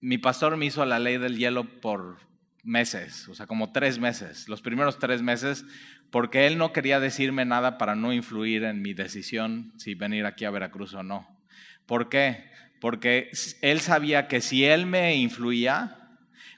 [0.00, 2.18] mi pastor me hizo la ley del hielo por
[2.64, 5.64] meses, o sea, como tres meses, los primeros tres meses,
[6.10, 10.44] porque él no quería decirme nada para no influir en mi decisión si venir aquí
[10.44, 11.28] a Veracruz o no.
[11.86, 12.50] ¿Por qué?
[12.80, 16.03] Porque él sabía que si él me influía,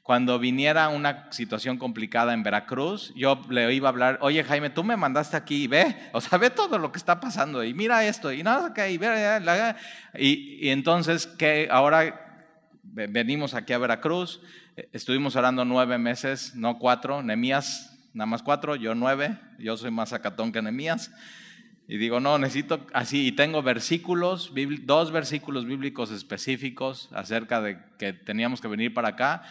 [0.06, 4.84] cuando viniera una situación complicada en Veracruz, yo le iba a hablar, oye Jaime, tú
[4.84, 8.06] me mandaste aquí y ve, o sea, ve todo lo que está pasando y mira
[8.06, 9.40] esto y nada que y, ve,
[10.16, 12.52] y, y entonces que ahora
[12.84, 14.40] venimos aquí a Veracruz,
[14.92, 20.12] estuvimos orando nueve meses, no cuatro, Nemías nada más cuatro, yo nueve, yo soy más
[20.12, 21.10] acatón que Nemías.
[21.88, 28.12] Y digo, no, necesito así, y tengo versículos, dos versículos bíblicos específicos acerca de que
[28.12, 29.44] teníamos que venir para acá.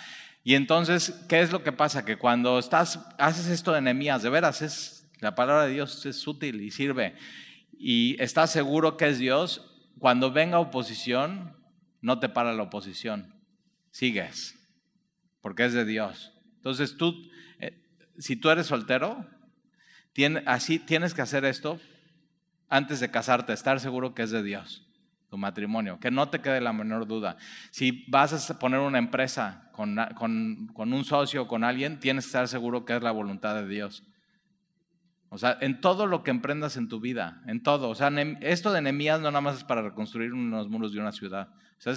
[0.48, 2.06] Y entonces, ¿qué es lo que pasa?
[2.06, 6.28] Que cuando estás, haces esto de enemías, de veras, es, la palabra de Dios es
[6.28, 7.16] útil y sirve,
[7.80, 11.58] y estás seguro que es Dios, cuando venga oposición,
[12.00, 13.34] no te para la oposición,
[13.90, 14.56] sigues,
[15.42, 16.32] porque es de Dios.
[16.58, 17.28] Entonces tú,
[17.58, 17.82] eh,
[18.20, 19.28] si tú eres soltero,
[20.46, 21.80] así tienes que hacer esto
[22.70, 24.85] antes de casarte, estar seguro que es de Dios
[25.36, 27.36] tu matrimonio, que no te quede la menor duda.
[27.70, 32.30] Si vas a poner una empresa con, con, un socio o con alguien, tienes que
[32.30, 34.04] estar seguro que es la voluntad de Dios.
[35.28, 37.90] O sea, en todo lo que emprendas en tu vida, en todo.
[37.90, 38.08] O sea,
[38.40, 41.50] esto de Nehemías no nada más es para reconstruir unos muros de una ciudad.
[41.78, 41.92] O sea,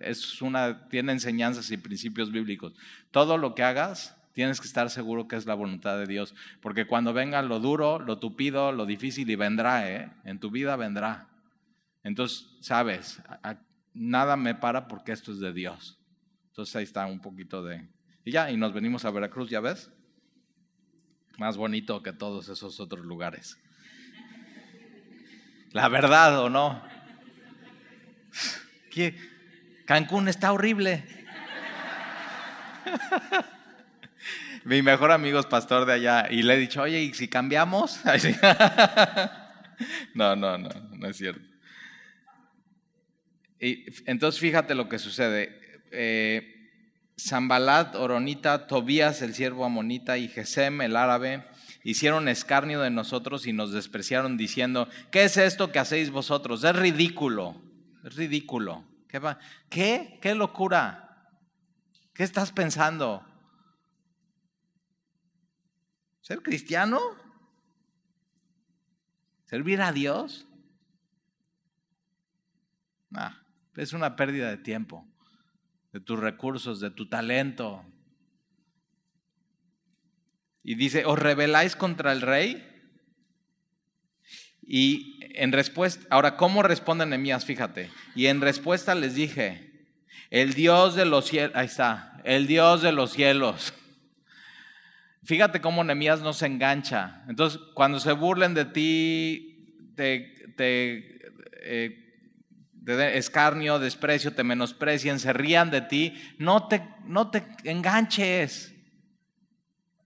[0.00, 2.72] es, una, tiene enseñanzas y principios bíblicos.
[3.12, 6.34] Todo lo que hagas, tienes que estar seguro que es la voluntad de Dios.
[6.60, 10.10] Porque cuando venga lo duro, lo tupido, lo difícil, y vendrá, ¿eh?
[10.24, 11.29] En tu vida vendrá.
[12.02, 13.22] Entonces, sabes,
[13.92, 15.98] nada me para porque esto es de Dios.
[16.48, 17.88] Entonces ahí está un poquito de...
[18.24, 19.90] Y ya, y nos venimos a Veracruz, ¿ya ves?
[21.38, 23.58] Más bonito que todos esos otros lugares.
[25.72, 26.82] La verdad o no.
[28.90, 29.16] ¿Qué?
[29.86, 31.04] Cancún está horrible.
[34.64, 38.02] Mi mejor amigo es pastor de allá y le he dicho, oye, ¿y si cambiamos?
[40.14, 41.49] no, no, no, no es cierto.
[43.60, 45.60] Y entonces fíjate lo que sucede.
[45.92, 46.60] Eh,
[47.20, 51.44] Zambalat, Oronita, Tobías, el siervo amonita, y Gesem, el árabe,
[51.84, 56.64] hicieron escarnio de nosotros y nos despreciaron diciendo, ¿qué es esto que hacéis vosotros?
[56.64, 57.60] Es ridículo,
[58.04, 58.84] es ridículo.
[59.06, 59.20] ¿Qué?
[59.68, 60.18] ¿Qué?
[60.22, 61.28] ¿Qué locura?
[62.14, 63.26] ¿Qué estás pensando?
[66.22, 67.00] ¿Ser cristiano?
[69.46, 70.46] ¿Servir a Dios?
[73.12, 73.39] Ah.
[73.76, 75.06] Es una pérdida de tiempo,
[75.92, 77.84] de tus recursos, de tu talento.
[80.62, 82.66] Y dice, ¿os rebeláis contra el rey?
[84.62, 87.44] Y en respuesta, ahora, ¿cómo responden Nehemías?
[87.44, 87.90] Fíjate.
[88.14, 89.88] Y en respuesta les dije,
[90.30, 93.74] el Dios de los cielos, ahí está, el Dios de los cielos.
[95.24, 97.24] Fíjate cómo Nehemías no se engancha.
[97.28, 101.20] Entonces, cuando se burlen de ti, te, te
[101.62, 102.09] eh,
[102.80, 108.74] de escarnio, desprecio, te menosprecien, se rían de ti, no te, no te enganches.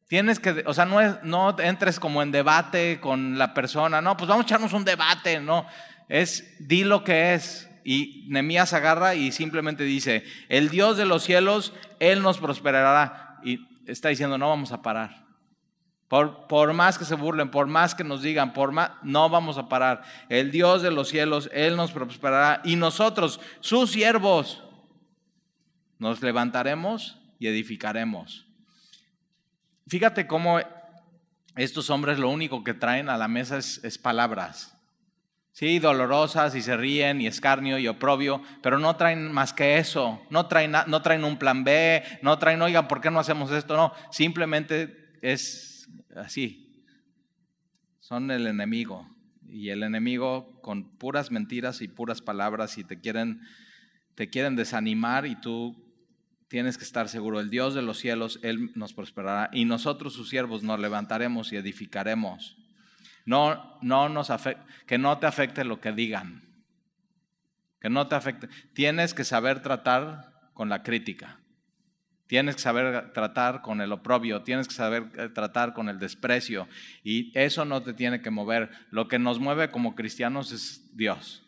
[0.09, 4.29] Tienes que, o sea, no, no entres como en debate con la persona, no, pues
[4.29, 5.67] vamos a echarnos un debate, no,
[6.09, 7.71] es di lo que es.
[7.85, 13.39] Y Nemías agarra y simplemente dice, el Dios de los cielos, Él nos prosperará.
[13.45, 15.24] Y está diciendo, no vamos a parar.
[16.49, 19.69] Por, más que se burlen, por más que nos digan, por más, no vamos a
[19.69, 20.03] parar.
[20.29, 24.63] El Dios de los cielos, Él nos prosperará y nosotros, sus siervos,
[25.99, 28.47] nos levantaremos y edificaremos.
[29.89, 30.61] Fíjate cómo
[31.57, 34.79] estos hombres lo único que traen a la mesa es, palabras.
[35.51, 40.23] Sí, dolorosas y se ríen y escarnio y oprobio, pero no traen más que eso.
[40.31, 43.77] No traen, no traen un plan B, no traen, oigan, ¿por qué no hacemos esto?
[43.77, 45.74] No, simplemente es
[46.17, 46.83] así.
[48.01, 49.09] Son el enemigo.
[49.49, 53.43] Y el enemigo con puras mentiras y puras palabras y te quieren,
[54.15, 55.77] te quieren desanimar y tú
[56.49, 57.41] tienes que estar seguro.
[57.41, 61.57] El Dios de los cielos, Él nos prosperará y nosotros sus siervos nos levantaremos y
[61.57, 62.57] edificaremos.
[63.27, 64.31] No, no nos
[64.87, 66.43] que no te afecte lo que digan.
[67.81, 68.49] Que no te afecte.
[68.73, 71.41] Tienes que saber tratar con la crítica.
[72.35, 76.67] Tienes que saber tratar con el oprobio, tienes que saber eh, tratar con el desprecio
[77.05, 78.71] y eso no te tiene que mover.
[78.91, 81.45] Lo que nos mueve como cristianos es Dios.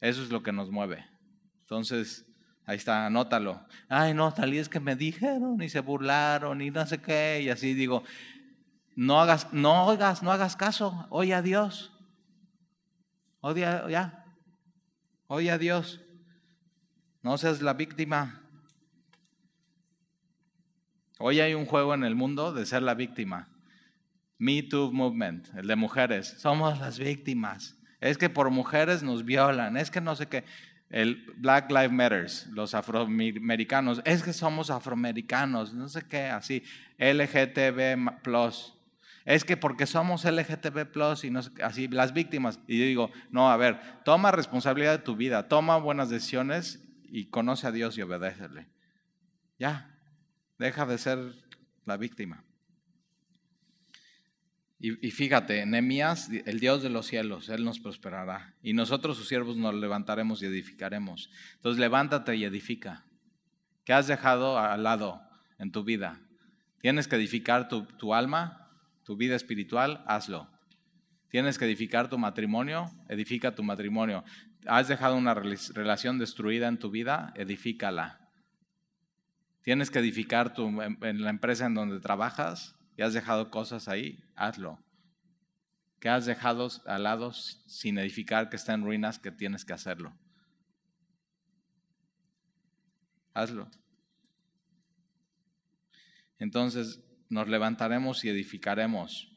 [0.00, 1.04] Eso es lo que nos mueve.
[1.62, 2.24] Entonces,
[2.66, 3.66] ahí está, anótalo.
[3.88, 7.40] Ay, no, tal es que me dijeron y se burlaron y no sé qué.
[7.42, 8.04] Y así digo,
[8.94, 11.92] no hagas, no oigas, no hagas caso, oye a Dios.
[13.40, 14.24] Oye, ya.
[15.26, 16.00] Oye a Dios.
[17.22, 18.43] No seas la víctima.
[21.18, 23.48] Hoy hay un juego en el mundo de ser la víctima.
[24.38, 26.34] Me Too Movement, el de mujeres.
[26.38, 27.76] Somos las víctimas.
[28.00, 29.76] Es que por mujeres nos violan.
[29.76, 30.44] Es que no sé qué.
[30.90, 34.02] El Black Lives Matters, los afroamericanos.
[34.04, 35.74] Es que somos afroamericanos.
[35.74, 36.62] No sé qué, así.
[36.98, 38.74] LGTB plus
[39.24, 42.60] es que porque somos LGTB plus y no, así las víctimas.
[42.66, 47.26] Y yo digo, no, a ver, toma responsabilidad de tu vida, toma buenas decisiones y
[47.26, 48.68] conoce a Dios y obedécele.
[49.58, 49.93] Ya,
[50.58, 51.18] deja de ser
[51.84, 52.44] la víctima.
[54.80, 58.54] Y, fíjate, Nehemías, el Dios de los cielos, Él nos prosperará.
[58.62, 61.30] Y nosotros, sus siervos, nos levantaremos y edificaremos.
[61.54, 63.06] Entonces, levántate y edifica.
[63.84, 65.22] ¿Qué has dejado al lado
[65.58, 66.20] en tu vida?
[66.82, 68.68] Tienes que edificar tu, tu alma,
[69.04, 70.50] tu vida espiritual, hazlo.
[71.30, 74.22] Tienes que edificar tu matrimonio, edifica tu matrimonio.
[74.66, 78.23] Has dejado una relación destruida en tu vida, edifícala.
[79.64, 84.22] Tienes que edificar tu, en la empresa en donde trabajas y has dejado cosas ahí,
[84.36, 84.78] hazlo.
[86.00, 90.14] Que has dejado al lado sin edificar, que está en ruinas, que tienes que hacerlo.
[93.32, 93.70] Hazlo.
[96.38, 99.32] Entonces, nos levantaremos y edificaremos.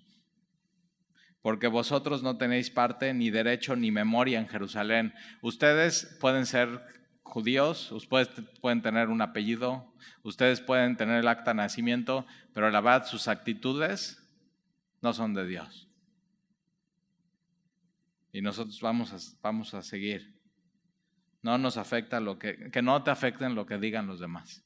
[1.41, 5.13] Porque vosotros no tenéis parte, ni derecho, ni memoria en Jerusalén.
[5.41, 6.83] Ustedes pueden ser
[7.27, 8.29] judíos, ustedes
[8.61, 13.27] pueden tener un apellido, ustedes pueden tener el acta de nacimiento, pero la verdad sus
[13.27, 14.23] actitudes
[15.01, 15.87] no son de Dios.
[18.31, 20.35] Y nosotros vamos a, vamos a seguir.
[21.41, 24.63] No nos afecta lo que, que no te afecten lo que digan los demás.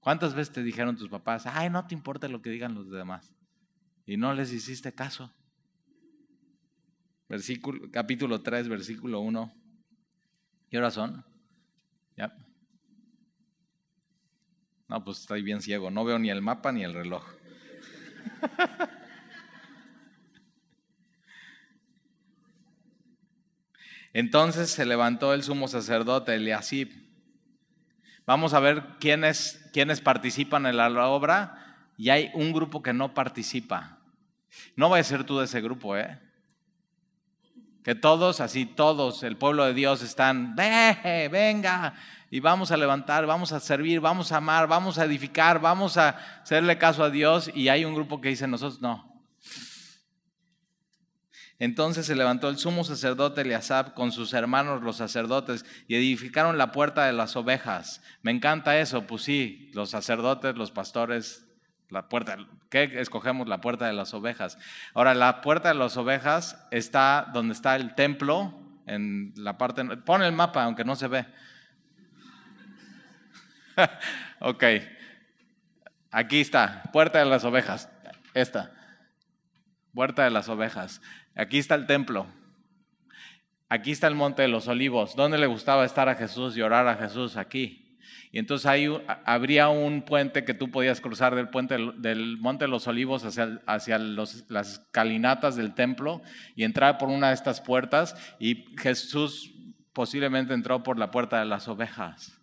[0.00, 3.32] ¿Cuántas veces te dijeron tus papás, ay, no te importa lo que digan los demás?
[4.04, 5.32] Y no les hiciste caso.
[7.28, 9.52] Versículo, capítulo 3, versículo 1.
[10.70, 11.24] ¿Qué horas son?
[12.16, 12.32] ¿Ya?
[14.88, 15.90] No, pues estoy bien ciego.
[15.90, 17.24] No veo ni el mapa ni el reloj.
[24.12, 27.02] Entonces se levantó el sumo sacerdote Eliasib
[28.24, 33.14] Vamos a ver quiénes, quiénes participan en la obra y hay un grupo que no
[33.14, 33.98] participa.
[34.76, 36.20] No va a ser tú de ese grupo, ¿eh?
[37.82, 41.94] Que todos, así todos, el pueblo de Dios están, ve, venga,
[42.30, 46.10] y vamos a levantar, vamos a servir, vamos a amar, vamos a edificar, vamos a
[46.42, 47.50] hacerle caso a Dios.
[47.54, 49.12] Y hay un grupo que dice, nosotros no.
[51.58, 56.72] Entonces se levantó el sumo sacerdote Eliasab con sus hermanos los sacerdotes y edificaron la
[56.72, 58.02] puerta de las ovejas.
[58.22, 61.46] Me encanta eso, pues sí, los sacerdotes, los pastores,
[61.88, 62.36] la puerta,
[62.72, 63.46] ¿qué escogemos?
[63.48, 64.58] La puerta de las ovejas.
[64.94, 70.22] Ahora, la puerta de las ovejas está donde está el templo, en la parte, pon
[70.22, 71.26] el mapa aunque no se ve.
[74.40, 74.64] ok,
[76.10, 77.90] aquí está, puerta de las ovejas,
[78.32, 78.72] esta,
[79.92, 81.02] puerta de las ovejas.
[81.36, 82.26] Aquí está el templo.
[83.68, 85.14] Aquí está el monte de los olivos.
[85.14, 87.36] ¿Dónde le gustaba estar a Jesús y orar a Jesús?
[87.36, 87.81] Aquí.
[88.32, 88.88] Y entonces ahí
[89.26, 93.60] habría un puente que tú podías cruzar del puente del monte de los olivos hacia,
[93.66, 96.22] hacia las escalinatas del templo
[96.56, 98.16] y entrar por una de estas puertas.
[98.40, 99.52] Y Jesús
[99.92, 102.40] posiblemente entró por la puerta de las ovejas,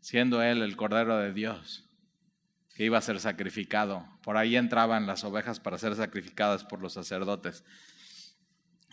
[0.00, 1.84] siendo él el Cordero de Dios
[2.74, 4.06] que iba a ser sacrificado.
[4.22, 7.64] Por ahí entraban las ovejas para ser sacrificadas por los sacerdotes.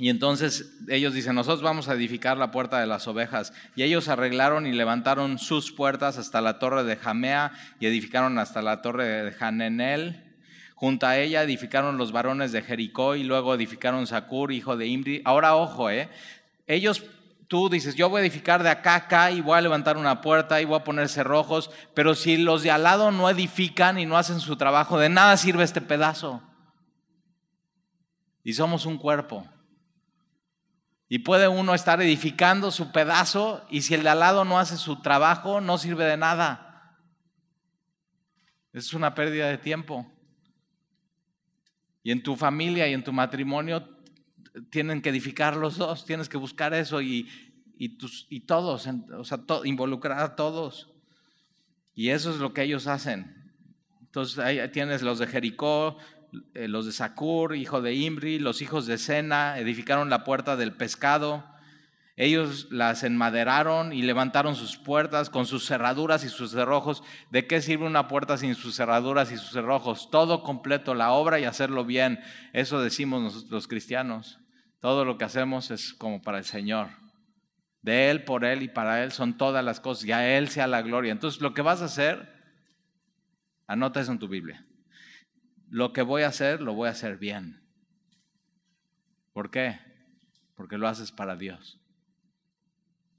[0.02, 3.52] Y entonces ellos dicen, nosotros vamos a edificar la puerta de las ovejas.
[3.76, 8.62] Y ellos arreglaron y levantaron sus puertas hasta la torre de Jamea y edificaron hasta
[8.62, 10.24] la torre de Hanenel.
[10.74, 15.22] Junto a ella edificaron los varones de Jericó y luego edificaron Sacur, hijo de Imri.
[15.26, 16.08] Ahora ojo, ¿eh?
[16.66, 17.04] Ellos,
[17.50, 20.22] tú dices, yo voy a edificar de acá a acá y voy a levantar una
[20.22, 24.06] puerta y voy a poner cerrojos, pero si los de al lado no edifican y
[24.06, 26.42] no hacen su trabajo, de nada sirve este pedazo.
[28.46, 29.46] Y somos un cuerpo.
[31.12, 34.78] Y puede uno estar edificando su pedazo y si el de al lado no hace
[34.78, 37.00] su trabajo, no sirve de nada.
[38.72, 40.10] Es una pérdida de tiempo.
[42.04, 43.90] Y en tu familia y en tu matrimonio
[44.70, 47.28] tienen que edificar los dos, tienes que buscar eso y,
[47.76, 50.92] y todos, o sea, involucrar a todos.
[51.96, 53.52] Y eso es lo que ellos hacen.
[54.02, 55.98] Entonces ahí tienes los de Jericó,
[56.54, 60.74] eh, los de Sacur, hijo de Imri, los hijos de Sena, edificaron la puerta del
[60.74, 61.44] pescado.
[62.16, 67.02] Ellos las enmaderaron y levantaron sus puertas con sus cerraduras y sus cerrojos.
[67.32, 70.12] ¿De qué sirve una puerta sin sus cerraduras y sus cerrojos?
[70.12, 72.20] Todo completo, la obra y hacerlo bien.
[72.52, 74.38] Eso decimos nosotros los cristianos.
[74.82, 76.90] Todo lo que hacemos es como para el Señor.
[77.82, 80.04] De Él, por Él y para Él son todas las cosas.
[80.04, 81.14] Y a Él sea la gloria.
[81.14, 82.34] Entonces lo que vas a hacer,
[83.66, 84.66] anota eso en tu Biblia.
[85.70, 87.62] Lo que voy a hacer, lo voy a hacer bien.
[89.34, 89.80] ¿Por qué?
[90.56, 91.80] Porque lo haces para Dios.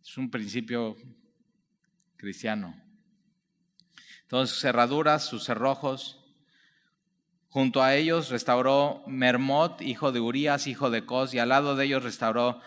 [0.02, 0.96] Es un principio
[2.16, 2.74] cristiano.
[4.22, 6.16] Entonces, sus cerraduras, sus cerrojos.
[7.48, 11.86] Junto a ellos restauró Mermot, hijo de Urías, hijo de Cos, y al lado de
[11.86, 12.60] ellos restauró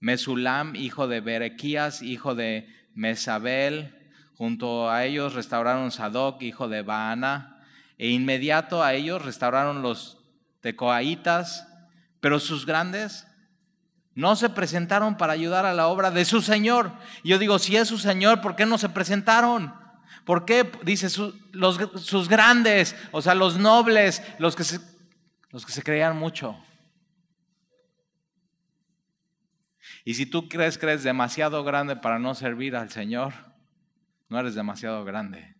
[0.00, 4.12] Mesulam, hijo de Berequías, hijo de Mesabel.
[4.36, 7.53] Junto a ellos restauraron Sadoc, hijo de Baana,
[7.98, 10.18] e inmediato a ellos restauraron los
[10.60, 11.68] tecoaitas,
[12.20, 13.26] pero sus grandes
[14.14, 16.92] no se presentaron para ayudar a la obra de su Señor.
[17.22, 19.74] Yo digo, si es su Señor, ¿por qué no se presentaron?
[20.24, 20.70] ¿Por qué?
[20.82, 24.80] Dice, sus grandes, o sea, los nobles, los que, se,
[25.50, 26.56] los que se creían mucho.
[30.04, 33.32] Y si tú crees que eres demasiado grande para no servir al Señor,
[34.28, 35.53] no eres demasiado grande.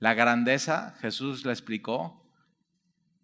[0.00, 2.22] La grandeza, Jesús le explicó,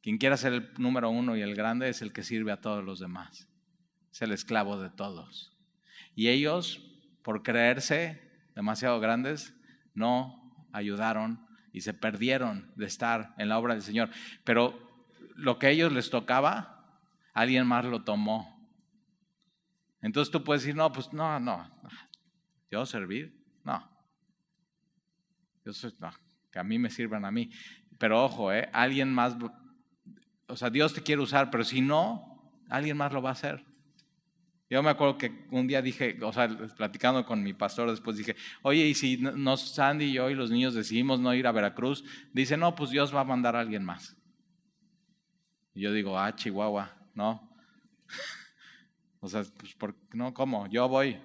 [0.02, 2.82] quien quiera ser el número uno y el grande es el que sirve a todos
[2.84, 3.50] los demás
[4.12, 5.52] es el esclavo de todos.
[6.14, 6.82] Y ellos,
[7.22, 8.20] por creerse
[8.54, 9.54] demasiado grandes,
[9.94, 14.10] no ayudaron y se perdieron de estar en la obra del Señor.
[14.44, 15.06] Pero
[15.36, 17.00] lo que a ellos les tocaba,
[17.32, 18.58] alguien más lo tomó.
[20.02, 21.70] Entonces tú puedes decir, no, pues no, no,
[22.70, 23.88] yo servir, no.
[25.64, 26.10] Yo no,
[26.50, 27.50] que a mí me sirvan a mí.
[27.98, 28.68] Pero ojo, ¿eh?
[28.72, 29.36] alguien más,
[30.48, 33.64] o sea, Dios te quiere usar, pero si no, alguien más lo va a hacer.
[34.70, 38.36] Yo me acuerdo que un día dije, o sea, platicando con mi pastor después dije,
[38.62, 42.04] oye, y si nos, Sandy y yo y los niños decidimos no ir a Veracruz,
[42.32, 44.16] dice, no, pues Dios va a mandar a alguien más.
[45.74, 47.52] Y yo digo, ah, Chihuahua, no.
[49.20, 50.68] o sea, pues, ¿por, no, ¿cómo?
[50.68, 51.20] Yo voy.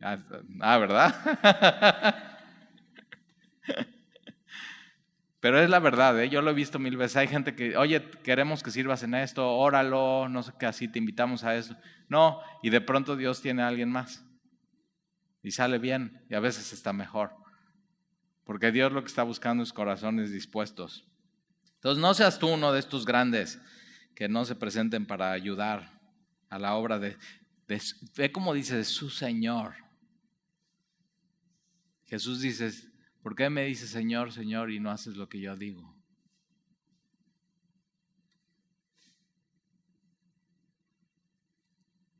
[0.00, 0.16] Ah,
[0.60, 2.32] ah ¿verdad?
[5.46, 6.28] Pero es la verdad, ¿eh?
[6.28, 7.18] yo lo he visto mil veces.
[7.18, 10.98] Hay gente que, oye, queremos que sirvas en esto, óralo, no sé qué, así te
[10.98, 11.76] invitamos a eso.
[12.08, 14.24] No, y de pronto Dios tiene a alguien más.
[15.44, 17.30] Y sale bien, y a veces está mejor.
[18.42, 21.06] Porque Dios lo que está buscando es corazones dispuestos.
[21.74, 23.60] Entonces, no seas tú uno de estos grandes
[24.16, 26.00] que no se presenten para ayudar
[26.50, 27.16] a la obra de,
[28.16, 29.76] ve como dice, su Señor.
[32.06, 32.72] Jesús dice,
[33.26, 35.92] ¿Por qué me dices Señor, Señor y no haces lo que yo digo?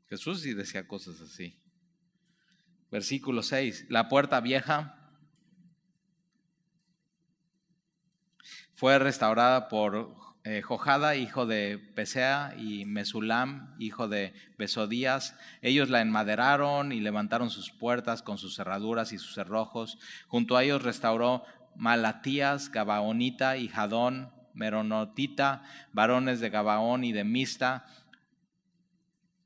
[0.09, 1.57] Jesús sí decía cosas así.
[2.91, 3.85] Versículo 6.
[3.87, 5.13] La puerta vieja
[8.73, 15.35] fue restaurada por eh, Jojada, hijo de Pesea, y Mesulam, hijo de Besodías.
[15.61, 19.99] Ellos la enmaderaron y levantaron sus puertas con sus cerraduras y sus cerrojos.
[20.29, 21.43] Junto a ellos restauró
[21.75, 27.85] Malatías, Gabaonita y Jadón, Meronotita, varones de Gabaón y de Mista,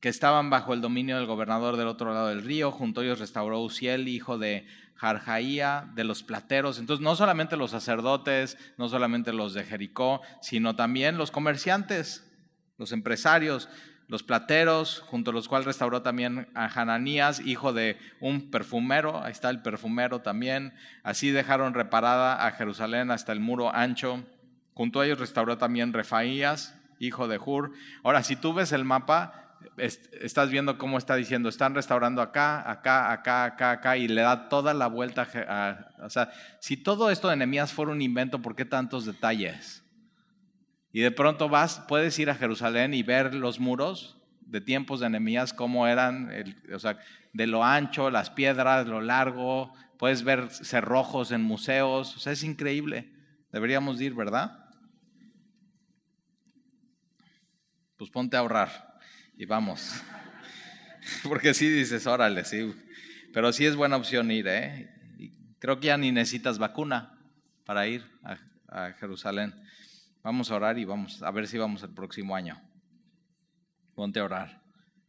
[0.01, 2.71] que estaban bajo el dominio del gobernador del otro lado del río.
[2.71, 4.67] Junto a ellos restauró Uziel, hijo de
[5.01, 6.77] Jarjaía, de los plateros.
[6.77, 12.31] Entonces, no solamente los sacerdotes, no solamente los de Jericó, sino también los comerciantes,
[12.77, 13.67] los empresarios,
[14.07, 19.23] los plateros, junto a los cuales restauró también a Hananías, hijo de un perfumero.
[19.23, 20.71] Ahí está el perfumero también.
[21.01, 24.23] Así dejaron reparada a Jerusalén hasta el muro ancho.
[24.75, 27.71] Junto a ellos restauró también Refaías, hijo de Hur.
[28.03, 33.11] Ahora, si tú ves el mapa, estás viendo cómo está diciendo, están restaurando acá, acá,
[33.11, 35.27] acá, acá, acá, y le da toda la vuelta.
[35.47, 39.83] A, o sea, si todo esto de Nehemías fuera un invento, ¿por qué tantos detalles?
[40.91, 45.09] Y de pronto vas, puedes ir a Jerusalén y ver los muros de tiempos de
[45.09, 46.29] Nehemías, cómo eran,
[46.73, 46.99] o sea,
[47.33, 52.43] de lo ancho, las piedras, lo largo, puedes ver cerrojos en museos, o sea, es
[52.43, 53.13] increíble.
[53.51, 54.65] Deberíamos ir, ¿verdad?
[57.97, 58.90] Pues ponte a ahorrar
[59.41, 60.03] y vamos.
[61.23, 62.75] Porque sí dices, órale, sí.
[63.33, 64.93] Pero sí es buena opción ir, ¿eh?
[65.57, 67.17] Creo que ya ni necesitas vacuna
[67.65, 69.53] para ir a, Jerusalén.
[70.23, 72.61] Vamos a orar y vamos a ver si vamos el próximo año.
[73.95, 74.61] Ponte a orar.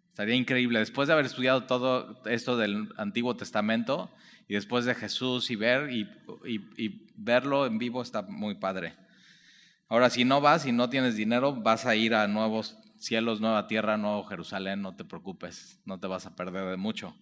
[0.09, 0.79] Estaría increíble.
[0.79, 4.11] Después de haber estudiado todo esto del Antiguo Testamento
[4.49, 6.09] y después de Jesús y ver y,
[6.47, 8.95] y, verlo en vivo está muy padre.
[9.89, 13.67] Ahora, si no vas y no tienes dinero, vas a ir a nuevos cielos, nueva
[13.67, 17.17] tierra, nuevo Jerusalén, no te preocupes, no te vas a perder de mucho.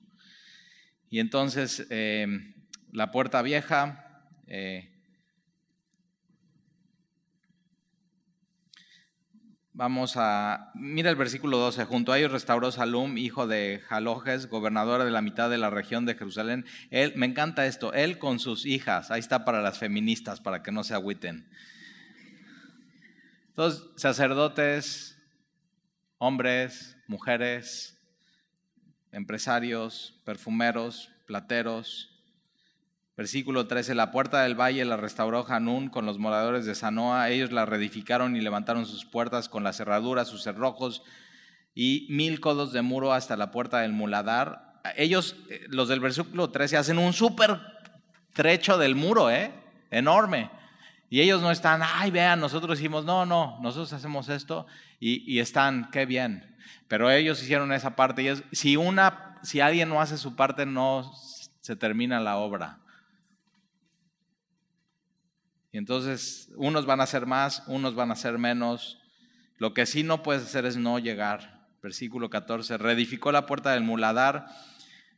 [1.08, 2.26] Y entonces, eh,
[2.92, 4.90] la puerta vieja, eh,
[9.72, 15.02] Vamos a, mira el versículo 12, junto a ellos restauró Salum, hijo de Jalojes, gobernador
[15.04, 16.66] de la mitad de la región de Jerusalén.
[16.90, 20.70] Él, me encanta esto, él con sus hijas, ahí está para las feministas, para que
[20.70, 21.48] no se agüiten.
[23.48, 25.19] Entonces, sacerdotes,
[26.20, 27.98] hombres, mujeres,
[29.10, 32.10] empresarios, perfumeros, plateros,
[33.20, 37.28] Versículo 13, la puerta del valle la restauró Hanún con los moradores de Sanoa.
[37.28, 41.02] Ellos la reedificaron y levantaron sus puertas con las cerraduras, sus cerrojos
[41.74, 44.80] y mil codos de muro hasta la puerta del muladar.
[44.96, 47.60] Ellos, eh, los del versículo 13, hacen un súper
[48.32, 49.52] trecho del muro, ¿eh?
[49.90, 50.50] Enorme.
[51.10, 54.66] Y ellos no están, ay, vean, nosotros hicimos, no, no, nosotros hacemos esto
[55.00, 56.56] y, y están, qué bien.
[56.86, 58.22] Pero ellos hicieron esa parte.
[58.22, 61.12] Y si, una, si alguien no hace su parte, no
[61.60, 62.78] se termina la obra.
[65.72, 69.00] Y entonces unos van a hacer más, unos van a hacer menos.
[69.56, 71.68] Lo que sí no puedes hacer es no llegar.
[71.82, 72.78] Versículo 14.
[72.78, 74.46] Reedificó la puerta del muladar.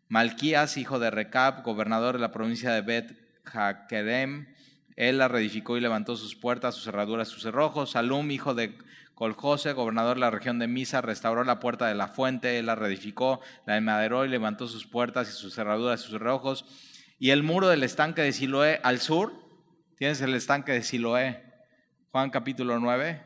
[0.09, 4.52] Malquías, hijo de Recab, gobernador de la provincia de Bet Jaquedem,
[4.97, 7.93] él la reedificó y levantó sus puertas, sus cerraduras, sus cerrojos.
[7.93, 8.77] Salum, hijo de
[9.15, 12.75] Coljose, gobernador de la región de Misa, restauró la puerta de la fuente, él la
[12.75, 16.65] reedificó, la enmaderó y levantó sus puertas y sus cerraduras, sus cerrojos.
[17.19, 19.43] Y el muro del estanque de Siloé al sur,
[20.03, 21.45] Tienes el estanque de Siloé.
[22.11, 23.23] Juan capítulo 9,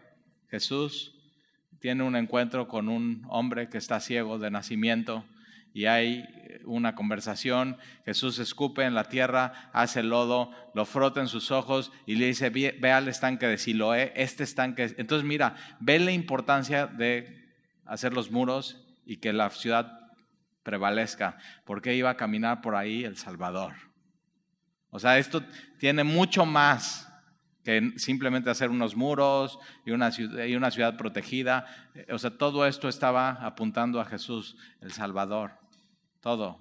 [0.50, 1.14] Jesús
[1.80, 5.24] tiene un encuentro con un hombre que está ciego de nacimiento
[5.72, 6.26] y hay
[6.64, 7.76] una conversación.
[8.04, 12.50] Jesús escupe en la tierra, hace lodo, lo frota en sus ojos y le dice,
[12.50, 14.94] ve, al estanque de Siloé, este estanque.
[14.98, 17.50] Entonces mira, ve la importancia de
[17.84, 20.00] hacer los muros y que la ciudad
[20.62, 23.74] prevalezca, porque iba a caminar por ahí el Salvador.
[24.90, 25.42] O sea, esto
[25.78, 27.06] tiene mucho más
[27.66, 31.66] que simplemente hacer unos muros y una, ciudad, y una ciudad protegida.
[32.12, 35.65] O sea, todo esto estaba apuntando a Jesús, el Salvador.
[36.26, 36.58] Todo.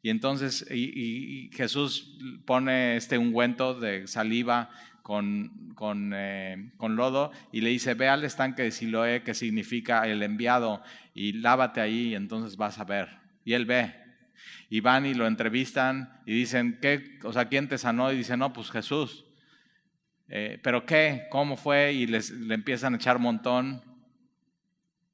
[0.00, 4.70] Y entonces y, Jesús pone este ungüento de saliva
[5.02, 10.08] con, con, eh, con, lodo y le dice, ve al estanque de Siloé, que significa
[10.08, 13.10] el enviado, y lávate ahí y entonces vas a ver.
[13.44, 13.94] Y él ve
[14.70, 17.18] y van y lo entrevistan y dicen, ¿qué?
[17.22, 18.10] O sea, ¿quién te sanó?
[18.12, 19.26] Y dice, no, pues Jesús.
[20.28, 21.26] Eh, ¿Pero qué?
[21.28, 21.92] ¿Cómo fue?
[21.92, 23.82] Y les, le empiezan a echar montón.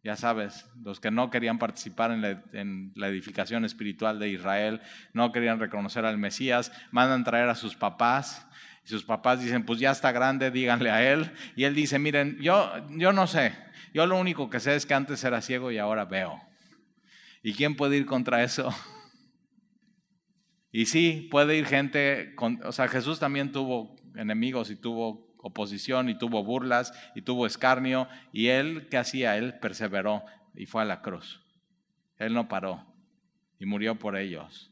[0.02, 4.80] Ya sabes, los que no querían participar en la, edificación espiritual de Israel,
[5.12, 8.46] no querían reconocer al Mesías, mandan traer a sus papás.
[8.84, 11.30] Y sus papás dicen, pues ya está grande, díganle a él.
[11.54, 13.54] Y él dice, miren, yo, yo no sé,
[13.92, 16.40] yo lo único que sé es que antes era ciego y ahora veo.
[17.42, 18.74] ¿Y quién puede ir contra eso?
[20.72, 26.08] Y sí, puede ir gente, con, o sea, Jesús también tuvo enemigos y tuvo oposición
[26.08, 29.36] y tuvo burlas y tuvo escarnio y él, ¿qué hacía?
[29.36, 30.24] Él perseveró
[30.54, 31.42] y fue a la cruz.
[32.18, 32.86] Él no paró
[33.58, 34.70] y murió por ellos.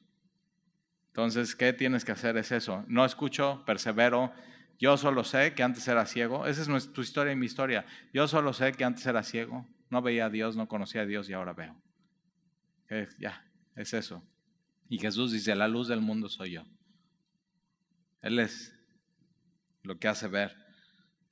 [1.08, 2.36] Entonces, ¿qué tienes que hacer?
[2.36, 2.84] Es eso.
[2.86, 4.32] No escucho, persevero.
[4.78, 6.46] Yo solo sé que antes era ciego.
[6.46, 7.84] Esa es tu historia y mi historia.
[8.12, 9.66] Yo solo sé que antes era ciego.
[9.90, 11.74] No veía a Dios, no conocía a Dios y ahora veo.
[13.18, 13.44] ya,
[13.74, 14.22] es eso.
[14.88, 16.64] Y Jesús dice, la luz del mundo soy yo.
[18.20, 18.78] Él es
[19.89, 20.55] lo que hace ver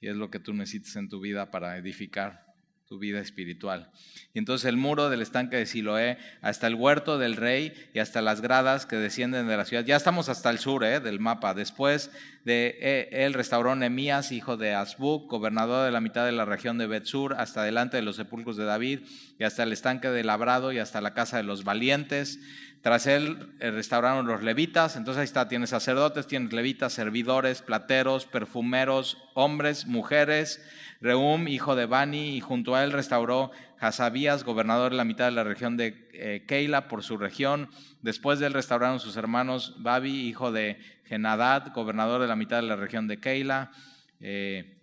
[0.00, 2.46] y es lo que tú necesitas en tu vida para edificar
[2.86, 3.90] tu vida espiritual.
[4.32, 8.22] Y entonces el muro del estanque de Siloé, hasta el huerto del rey y hasta
[8.22, 9.84] las gradas que descienden de la ciudad.
[9.84, 11.52] Ya estamos hasta el sur eh, del mapa.
[11.52, 12.12] Después
[12.44, 16.78] de eh, él restauró Nemías, hijo de Asbuk, gobernador de la mitad de la región
[16.78, 19.00] de Betsur, hasta delante de los sepulcros de David,
[19.38, 22.38] y hasta el estanque de Labrado y hasta la casa de los valientes
[22.86, 28.26] Tras él eh, restauraron los levitas, entonces ahí está, tienes sacerdotes, tienes levitas, servidores, plateros,
[28.26, 30.64] perfumeros, hombres, mujeres.
[31.00, 35.32] Reum, hijo de Bani, y junto a él restauró Hasabías, gobernador de la mitad de
[35.32, 37.70] la región de eh, Keila por su región.
[38.02, 42.68] Después de él restauraron sus hermanos Babi, hijo de Genadad, gobernador de la mitad de
[42.68, 43.72] la región de Keila.
[44.20, 44.78] Eh,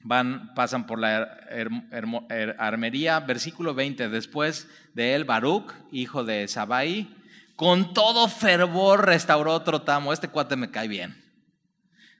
[0.00, 1.40] van, pasan por la
[2.58, 3.20] armería.
[3.20, 7.20] Versículo 20, después de él, Baruch, hijo de Sabai,
[7.56, 10.12] con todo fervor restauró otro tamo.
[10.12, 11.24] Este cuate me cae bien.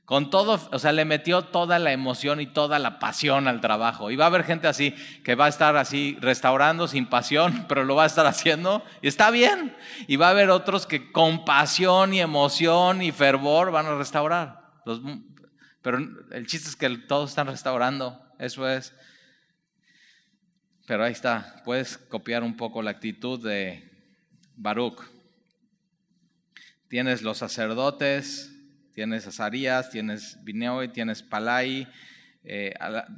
[0.05, 4.11] Con todo, o sea, le metió toda la emoción y toda la pasión al trabajo.
[4.11, 7.85] Y va a haber gente así que va a estar así restaurando sin pasión, pero
[7.85, 9.75] lo va a estar haciendo y está bien.
[10.07, 14.61] Y va a haber otros que con pasión y emoción y fervor van a restaurar.
[15.81, 15.99] Pero
[16.33, 18.95] el chiste es que todos están restaurando, eso es.
[20.87, 23.91] Pero ahí está, puedes copiar un poco la actitud de
[24.55, 25.14] Baruch.
[26.89, 28.55] Tienes los sacerdotes,
[28.95, 31.89] tienes Azarías, tienes y tienes Palai,
[32.45, 32.75] eh,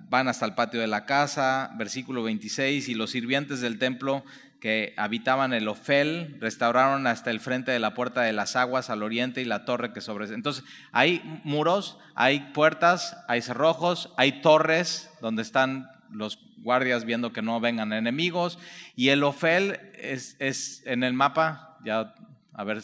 [0.08, 4.24] van hasta el patio de la casa, versículo 26, y los sirvientes del templo
[4.60, 9.02] que habitaban el Ofel, restauraron hasta el frente de la puerta de las aguas al
[9.02, 10.32] oriente y la torre que sobre.
[10.32, 17.42] Entonces, hay muros, hay puertas, hay cerrojos, hay torres donde están los guardias viendo que
[17.42, 18.58] no vengan enemigos.
[18.94, 22.14] Y el Ofel es en el mapa, ya,
[22.54, 22.82] a ver,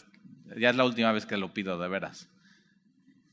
[0.56, 2.28] ya es la última vez que lo pido, de veras.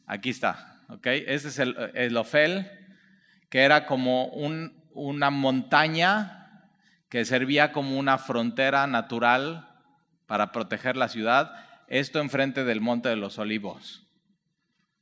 [0.05, 1.07] Aquí está, ¿ok?
[1.07, 2.69] Este es el, el Ofel,
[3.49, 6.67] que era como un, una montaña
[7.09, 9.67] que servía como una frontera natural
[10.27, 11.53] para proteger la ciudad,
[11.87, 14.05] esto enfrente del Monte de los Olivos.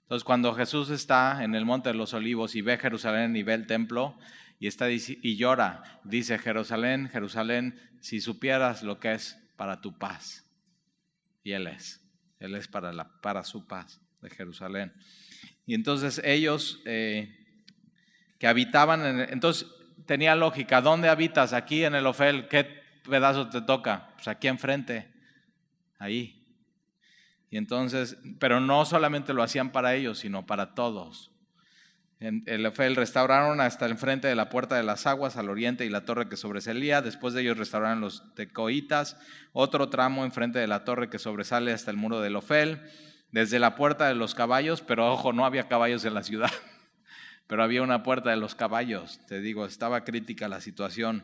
[0.03, 3.55] Entonces, cuando Jesús está en el Monte de los Olivos y ve Jerusalén y ve
[3.55, 4.17] el templo
[4.57, 10.45] y, está, y llora, dice, Jerusalén, Jerusalén, si supieras lo que es para tu paz.
[11.43, 12.01] Y Él es,
[12.39, 14.93] Él es para, la, para su paz de Jerusalén.
[15.65, 17.35] Y entonces ellos eh,
[18.39, 19.67] que habitaban, en, entonces
[20.05, 20.81] tenía lógica.
[20.81, 21.53] ¿Dónde habitas?
[21.53, 22.47] Aquí en el Ofel.
[22.47, 24.11] ¿Qué pedazo te toca?
[24.15, 25.11] Pues aquí enfrente,
[25.99, 26.45] ahí.
[27.49, 31.31] Y entonces, pero no solamente lo hacían para ellos, sino para todos.
[32.19, 35.85] En el Ofel restauraron hasta el frente de la puerta de las aguas al oriente
[35.85, 37.01] y la torre que sobresalía.
[37.03, 39.17] Después de ellos restauraron los tecoitas,
[39.53, 42.81] otro tramo enfrente de la torre que sobresale hasta el muro del Ofel,
[43.31, 46.51] desde la puerta de los caballos, pero ojo, no había caballos en la ciudad
[47.47, 49.19] pero había una puerta de los caballos.
[49.25, 51.23] Te digo, estaba crítica la situación.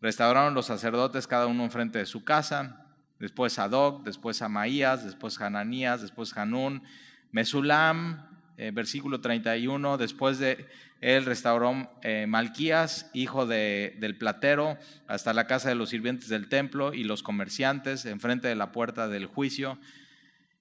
[0.00, 2.86] Restauraron los sacerdotes, cada uno enfrente de su casa.
[3.20, 6.82] Después Sadoc, después Amaías, después Hananías, después Hanún,
[7.30, 8.26] Mesulam,
[8.56, 9.98] eh, versículo 31.
[9.98, 10.66] Después de
[11.00, 16.48] él restauró eh, Malquías, hijo de, del platero, hasta la casa de los sirvientes del
[16.48, 19.78] templo y los comerciantes, enfrente de la puerta del juicio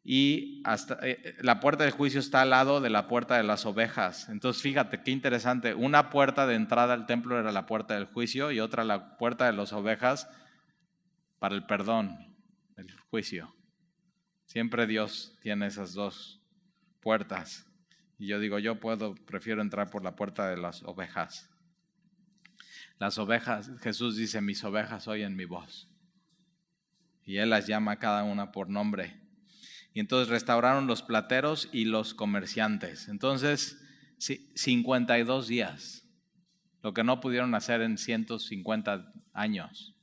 [0.03, 3.43] y hasta eh, eh, la puerta del juicio está al lado de la puerta de
[3.43, 4.29] las ovejas.
[4.29, 5.75] Entonces, fíjate qué interesante.
[5.75, 9.45] Una puerta de entrada al templo era la puerta del juicio y otra la puerta
[9.45, 10.27] de las ovejas
[11.39, 12.35] para el perdón,
[12.77, 13.55] el juicio.
[14.45, 16.41] Siempre Dios tiene esas dos
[16.99, 17.70] puertas.
[18.21, 21.49] Y yo digo, yo puedo, prefiero entrar por la puerta de las ovejas.
[22.99, 25.89] Las ovejas, Jesús dice, mis ovejas oyen mi voz.
[27.25, 29.19] Y Él las llama cada una por nombre.
[29.95, 33.07] Y entonces restauraron los plateros y los comerciantes.
[33.07, 33.81] Entonces,
[34.19, 36.07] 52 días,
[36.83, 39.95] lo que no pudieron hacer en 150 años.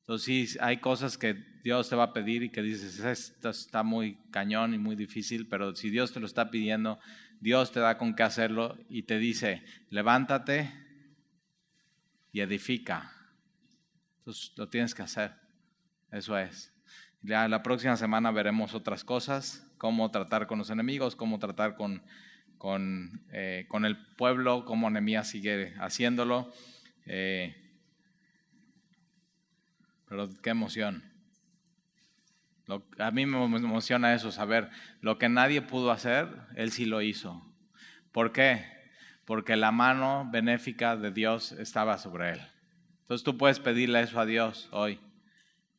[0.00, 3.82] Entonces, sí, hay cosas que Dios te va a pedir y que dices, esto está
[3.82, 6.98] muy cañón y muy difícil, pero si Dios te lo está pidiendo,
[7.40, 10.72] Dios te da con qué hacerlo y te dice, levántate
[12.32, 13.12] y edifica.
[14.18, 15.32] Entonces, lo tienes que hacer.
[16.10, 16.72] Eso es.
[17.22, 22.02] Ya la próxima semana veremos otras cosas, cómo tratar con los enemigos, cómo tratar con,
[22.58, 26.52] con, eh, con el pueblo, cómo Nehemías sigue haciéndolo.
[27.06, 27.56] Eh,
[30.08, 31.11] pero qué emoción.
[32.98, 37.44] A mí me emociona eso, saber lo que nadie pudo hacer, Él sí lo hizo.
[38.12, 38.64] ¿Por qué?
[39.24, 42.40] Porque la mano benéfica de Dios estaba sobre Él.
[43.02, 45.00] Entonces tú puedes pedirle eso a Dios hoy.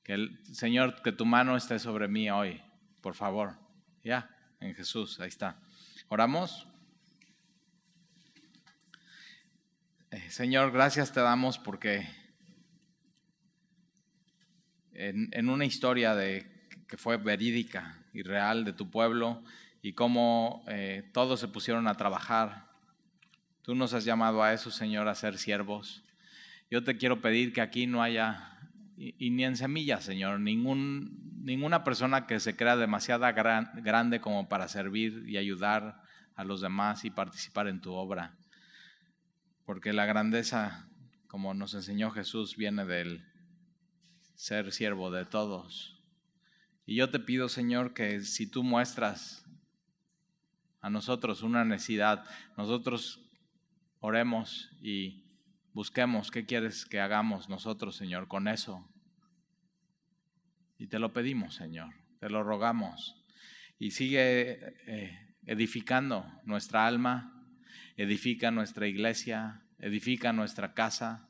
[0.04, 2.62] Que el Señor, que tu mano esté sobre mí hoy,
[3.02, 3.58] por favor.
[4.04, 4.30] Ya,
[4.60, 5.60] en Jesús, ahí está.
[6.10, 6.68] Oramos.
[10.12, 12.08] Eh, Señor, gracias te damos porque
[14.94, 16.46] en, una historia de,
[16.94, 19.42] que fue verídica y real de tu pueblo
[19.82, 22.68] y cómo eh, todos se pusieron a trabajar,
[23.64, 26.04] tú nos has llamado a eso, Señor, a ser siervos.
[26.70, 28.60] Yo te quiero pedir que aquí no haya
[28.96, 30.40] y, ni en semillas, Señor.
[30.40, 36.00] Ningún, ninguna persona que se crea demasiado grande como para servir y ayudar
[36.36, 38.36] a los demás y participar en tu obra.
[39.66, 40.88] Porque la grandeza,
[41.26, 43.26] como nos enseñó Jesús, viene del
[44.36, 45.93] ser siervo de todos.
[46.86, 49.46] Y yo te pido, Señor, que si tú muestras
[50.82, 52.26] a nosotros una necesidad,
[52.58, 53.22] nosotros
[54.02, 55.24] oremos y
[55.72, 58.86] busquemos qué quieres que hagamos nosotros, Señor, con eso.
[60.78, 63.24] Y te lo pedimos, Señor, te lo rogamos.
[63.80, 67.48] Y sigue eh, edificando nuestra alma,
[67.96, 71.30] edifica nuestra iglesia, edifica nuestra casa,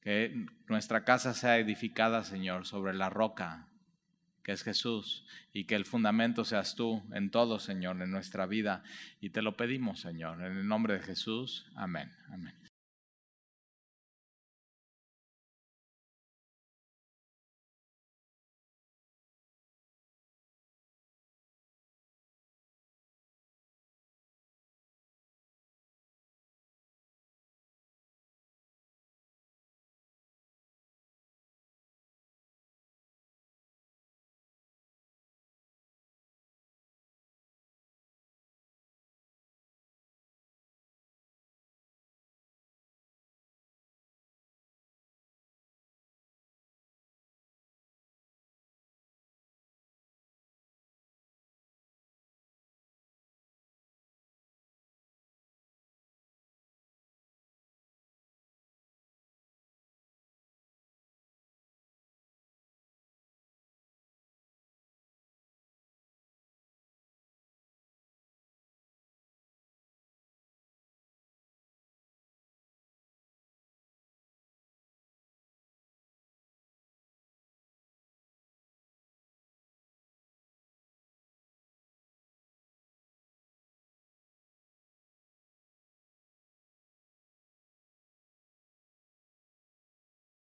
[0.00, 3.69] que nuestra casa sea edificada, Señor, sobre la roca
[4.42, 8.82] que es Jesús, y que el fundamento seas tú en todo, Señor, en nuestra vida.
[9.20, 11.66] Y te lo pedimos, Señor, en el nombre de Jesús.
[11.74, 12.10] Amén.
[12.28, 12.69] Amén.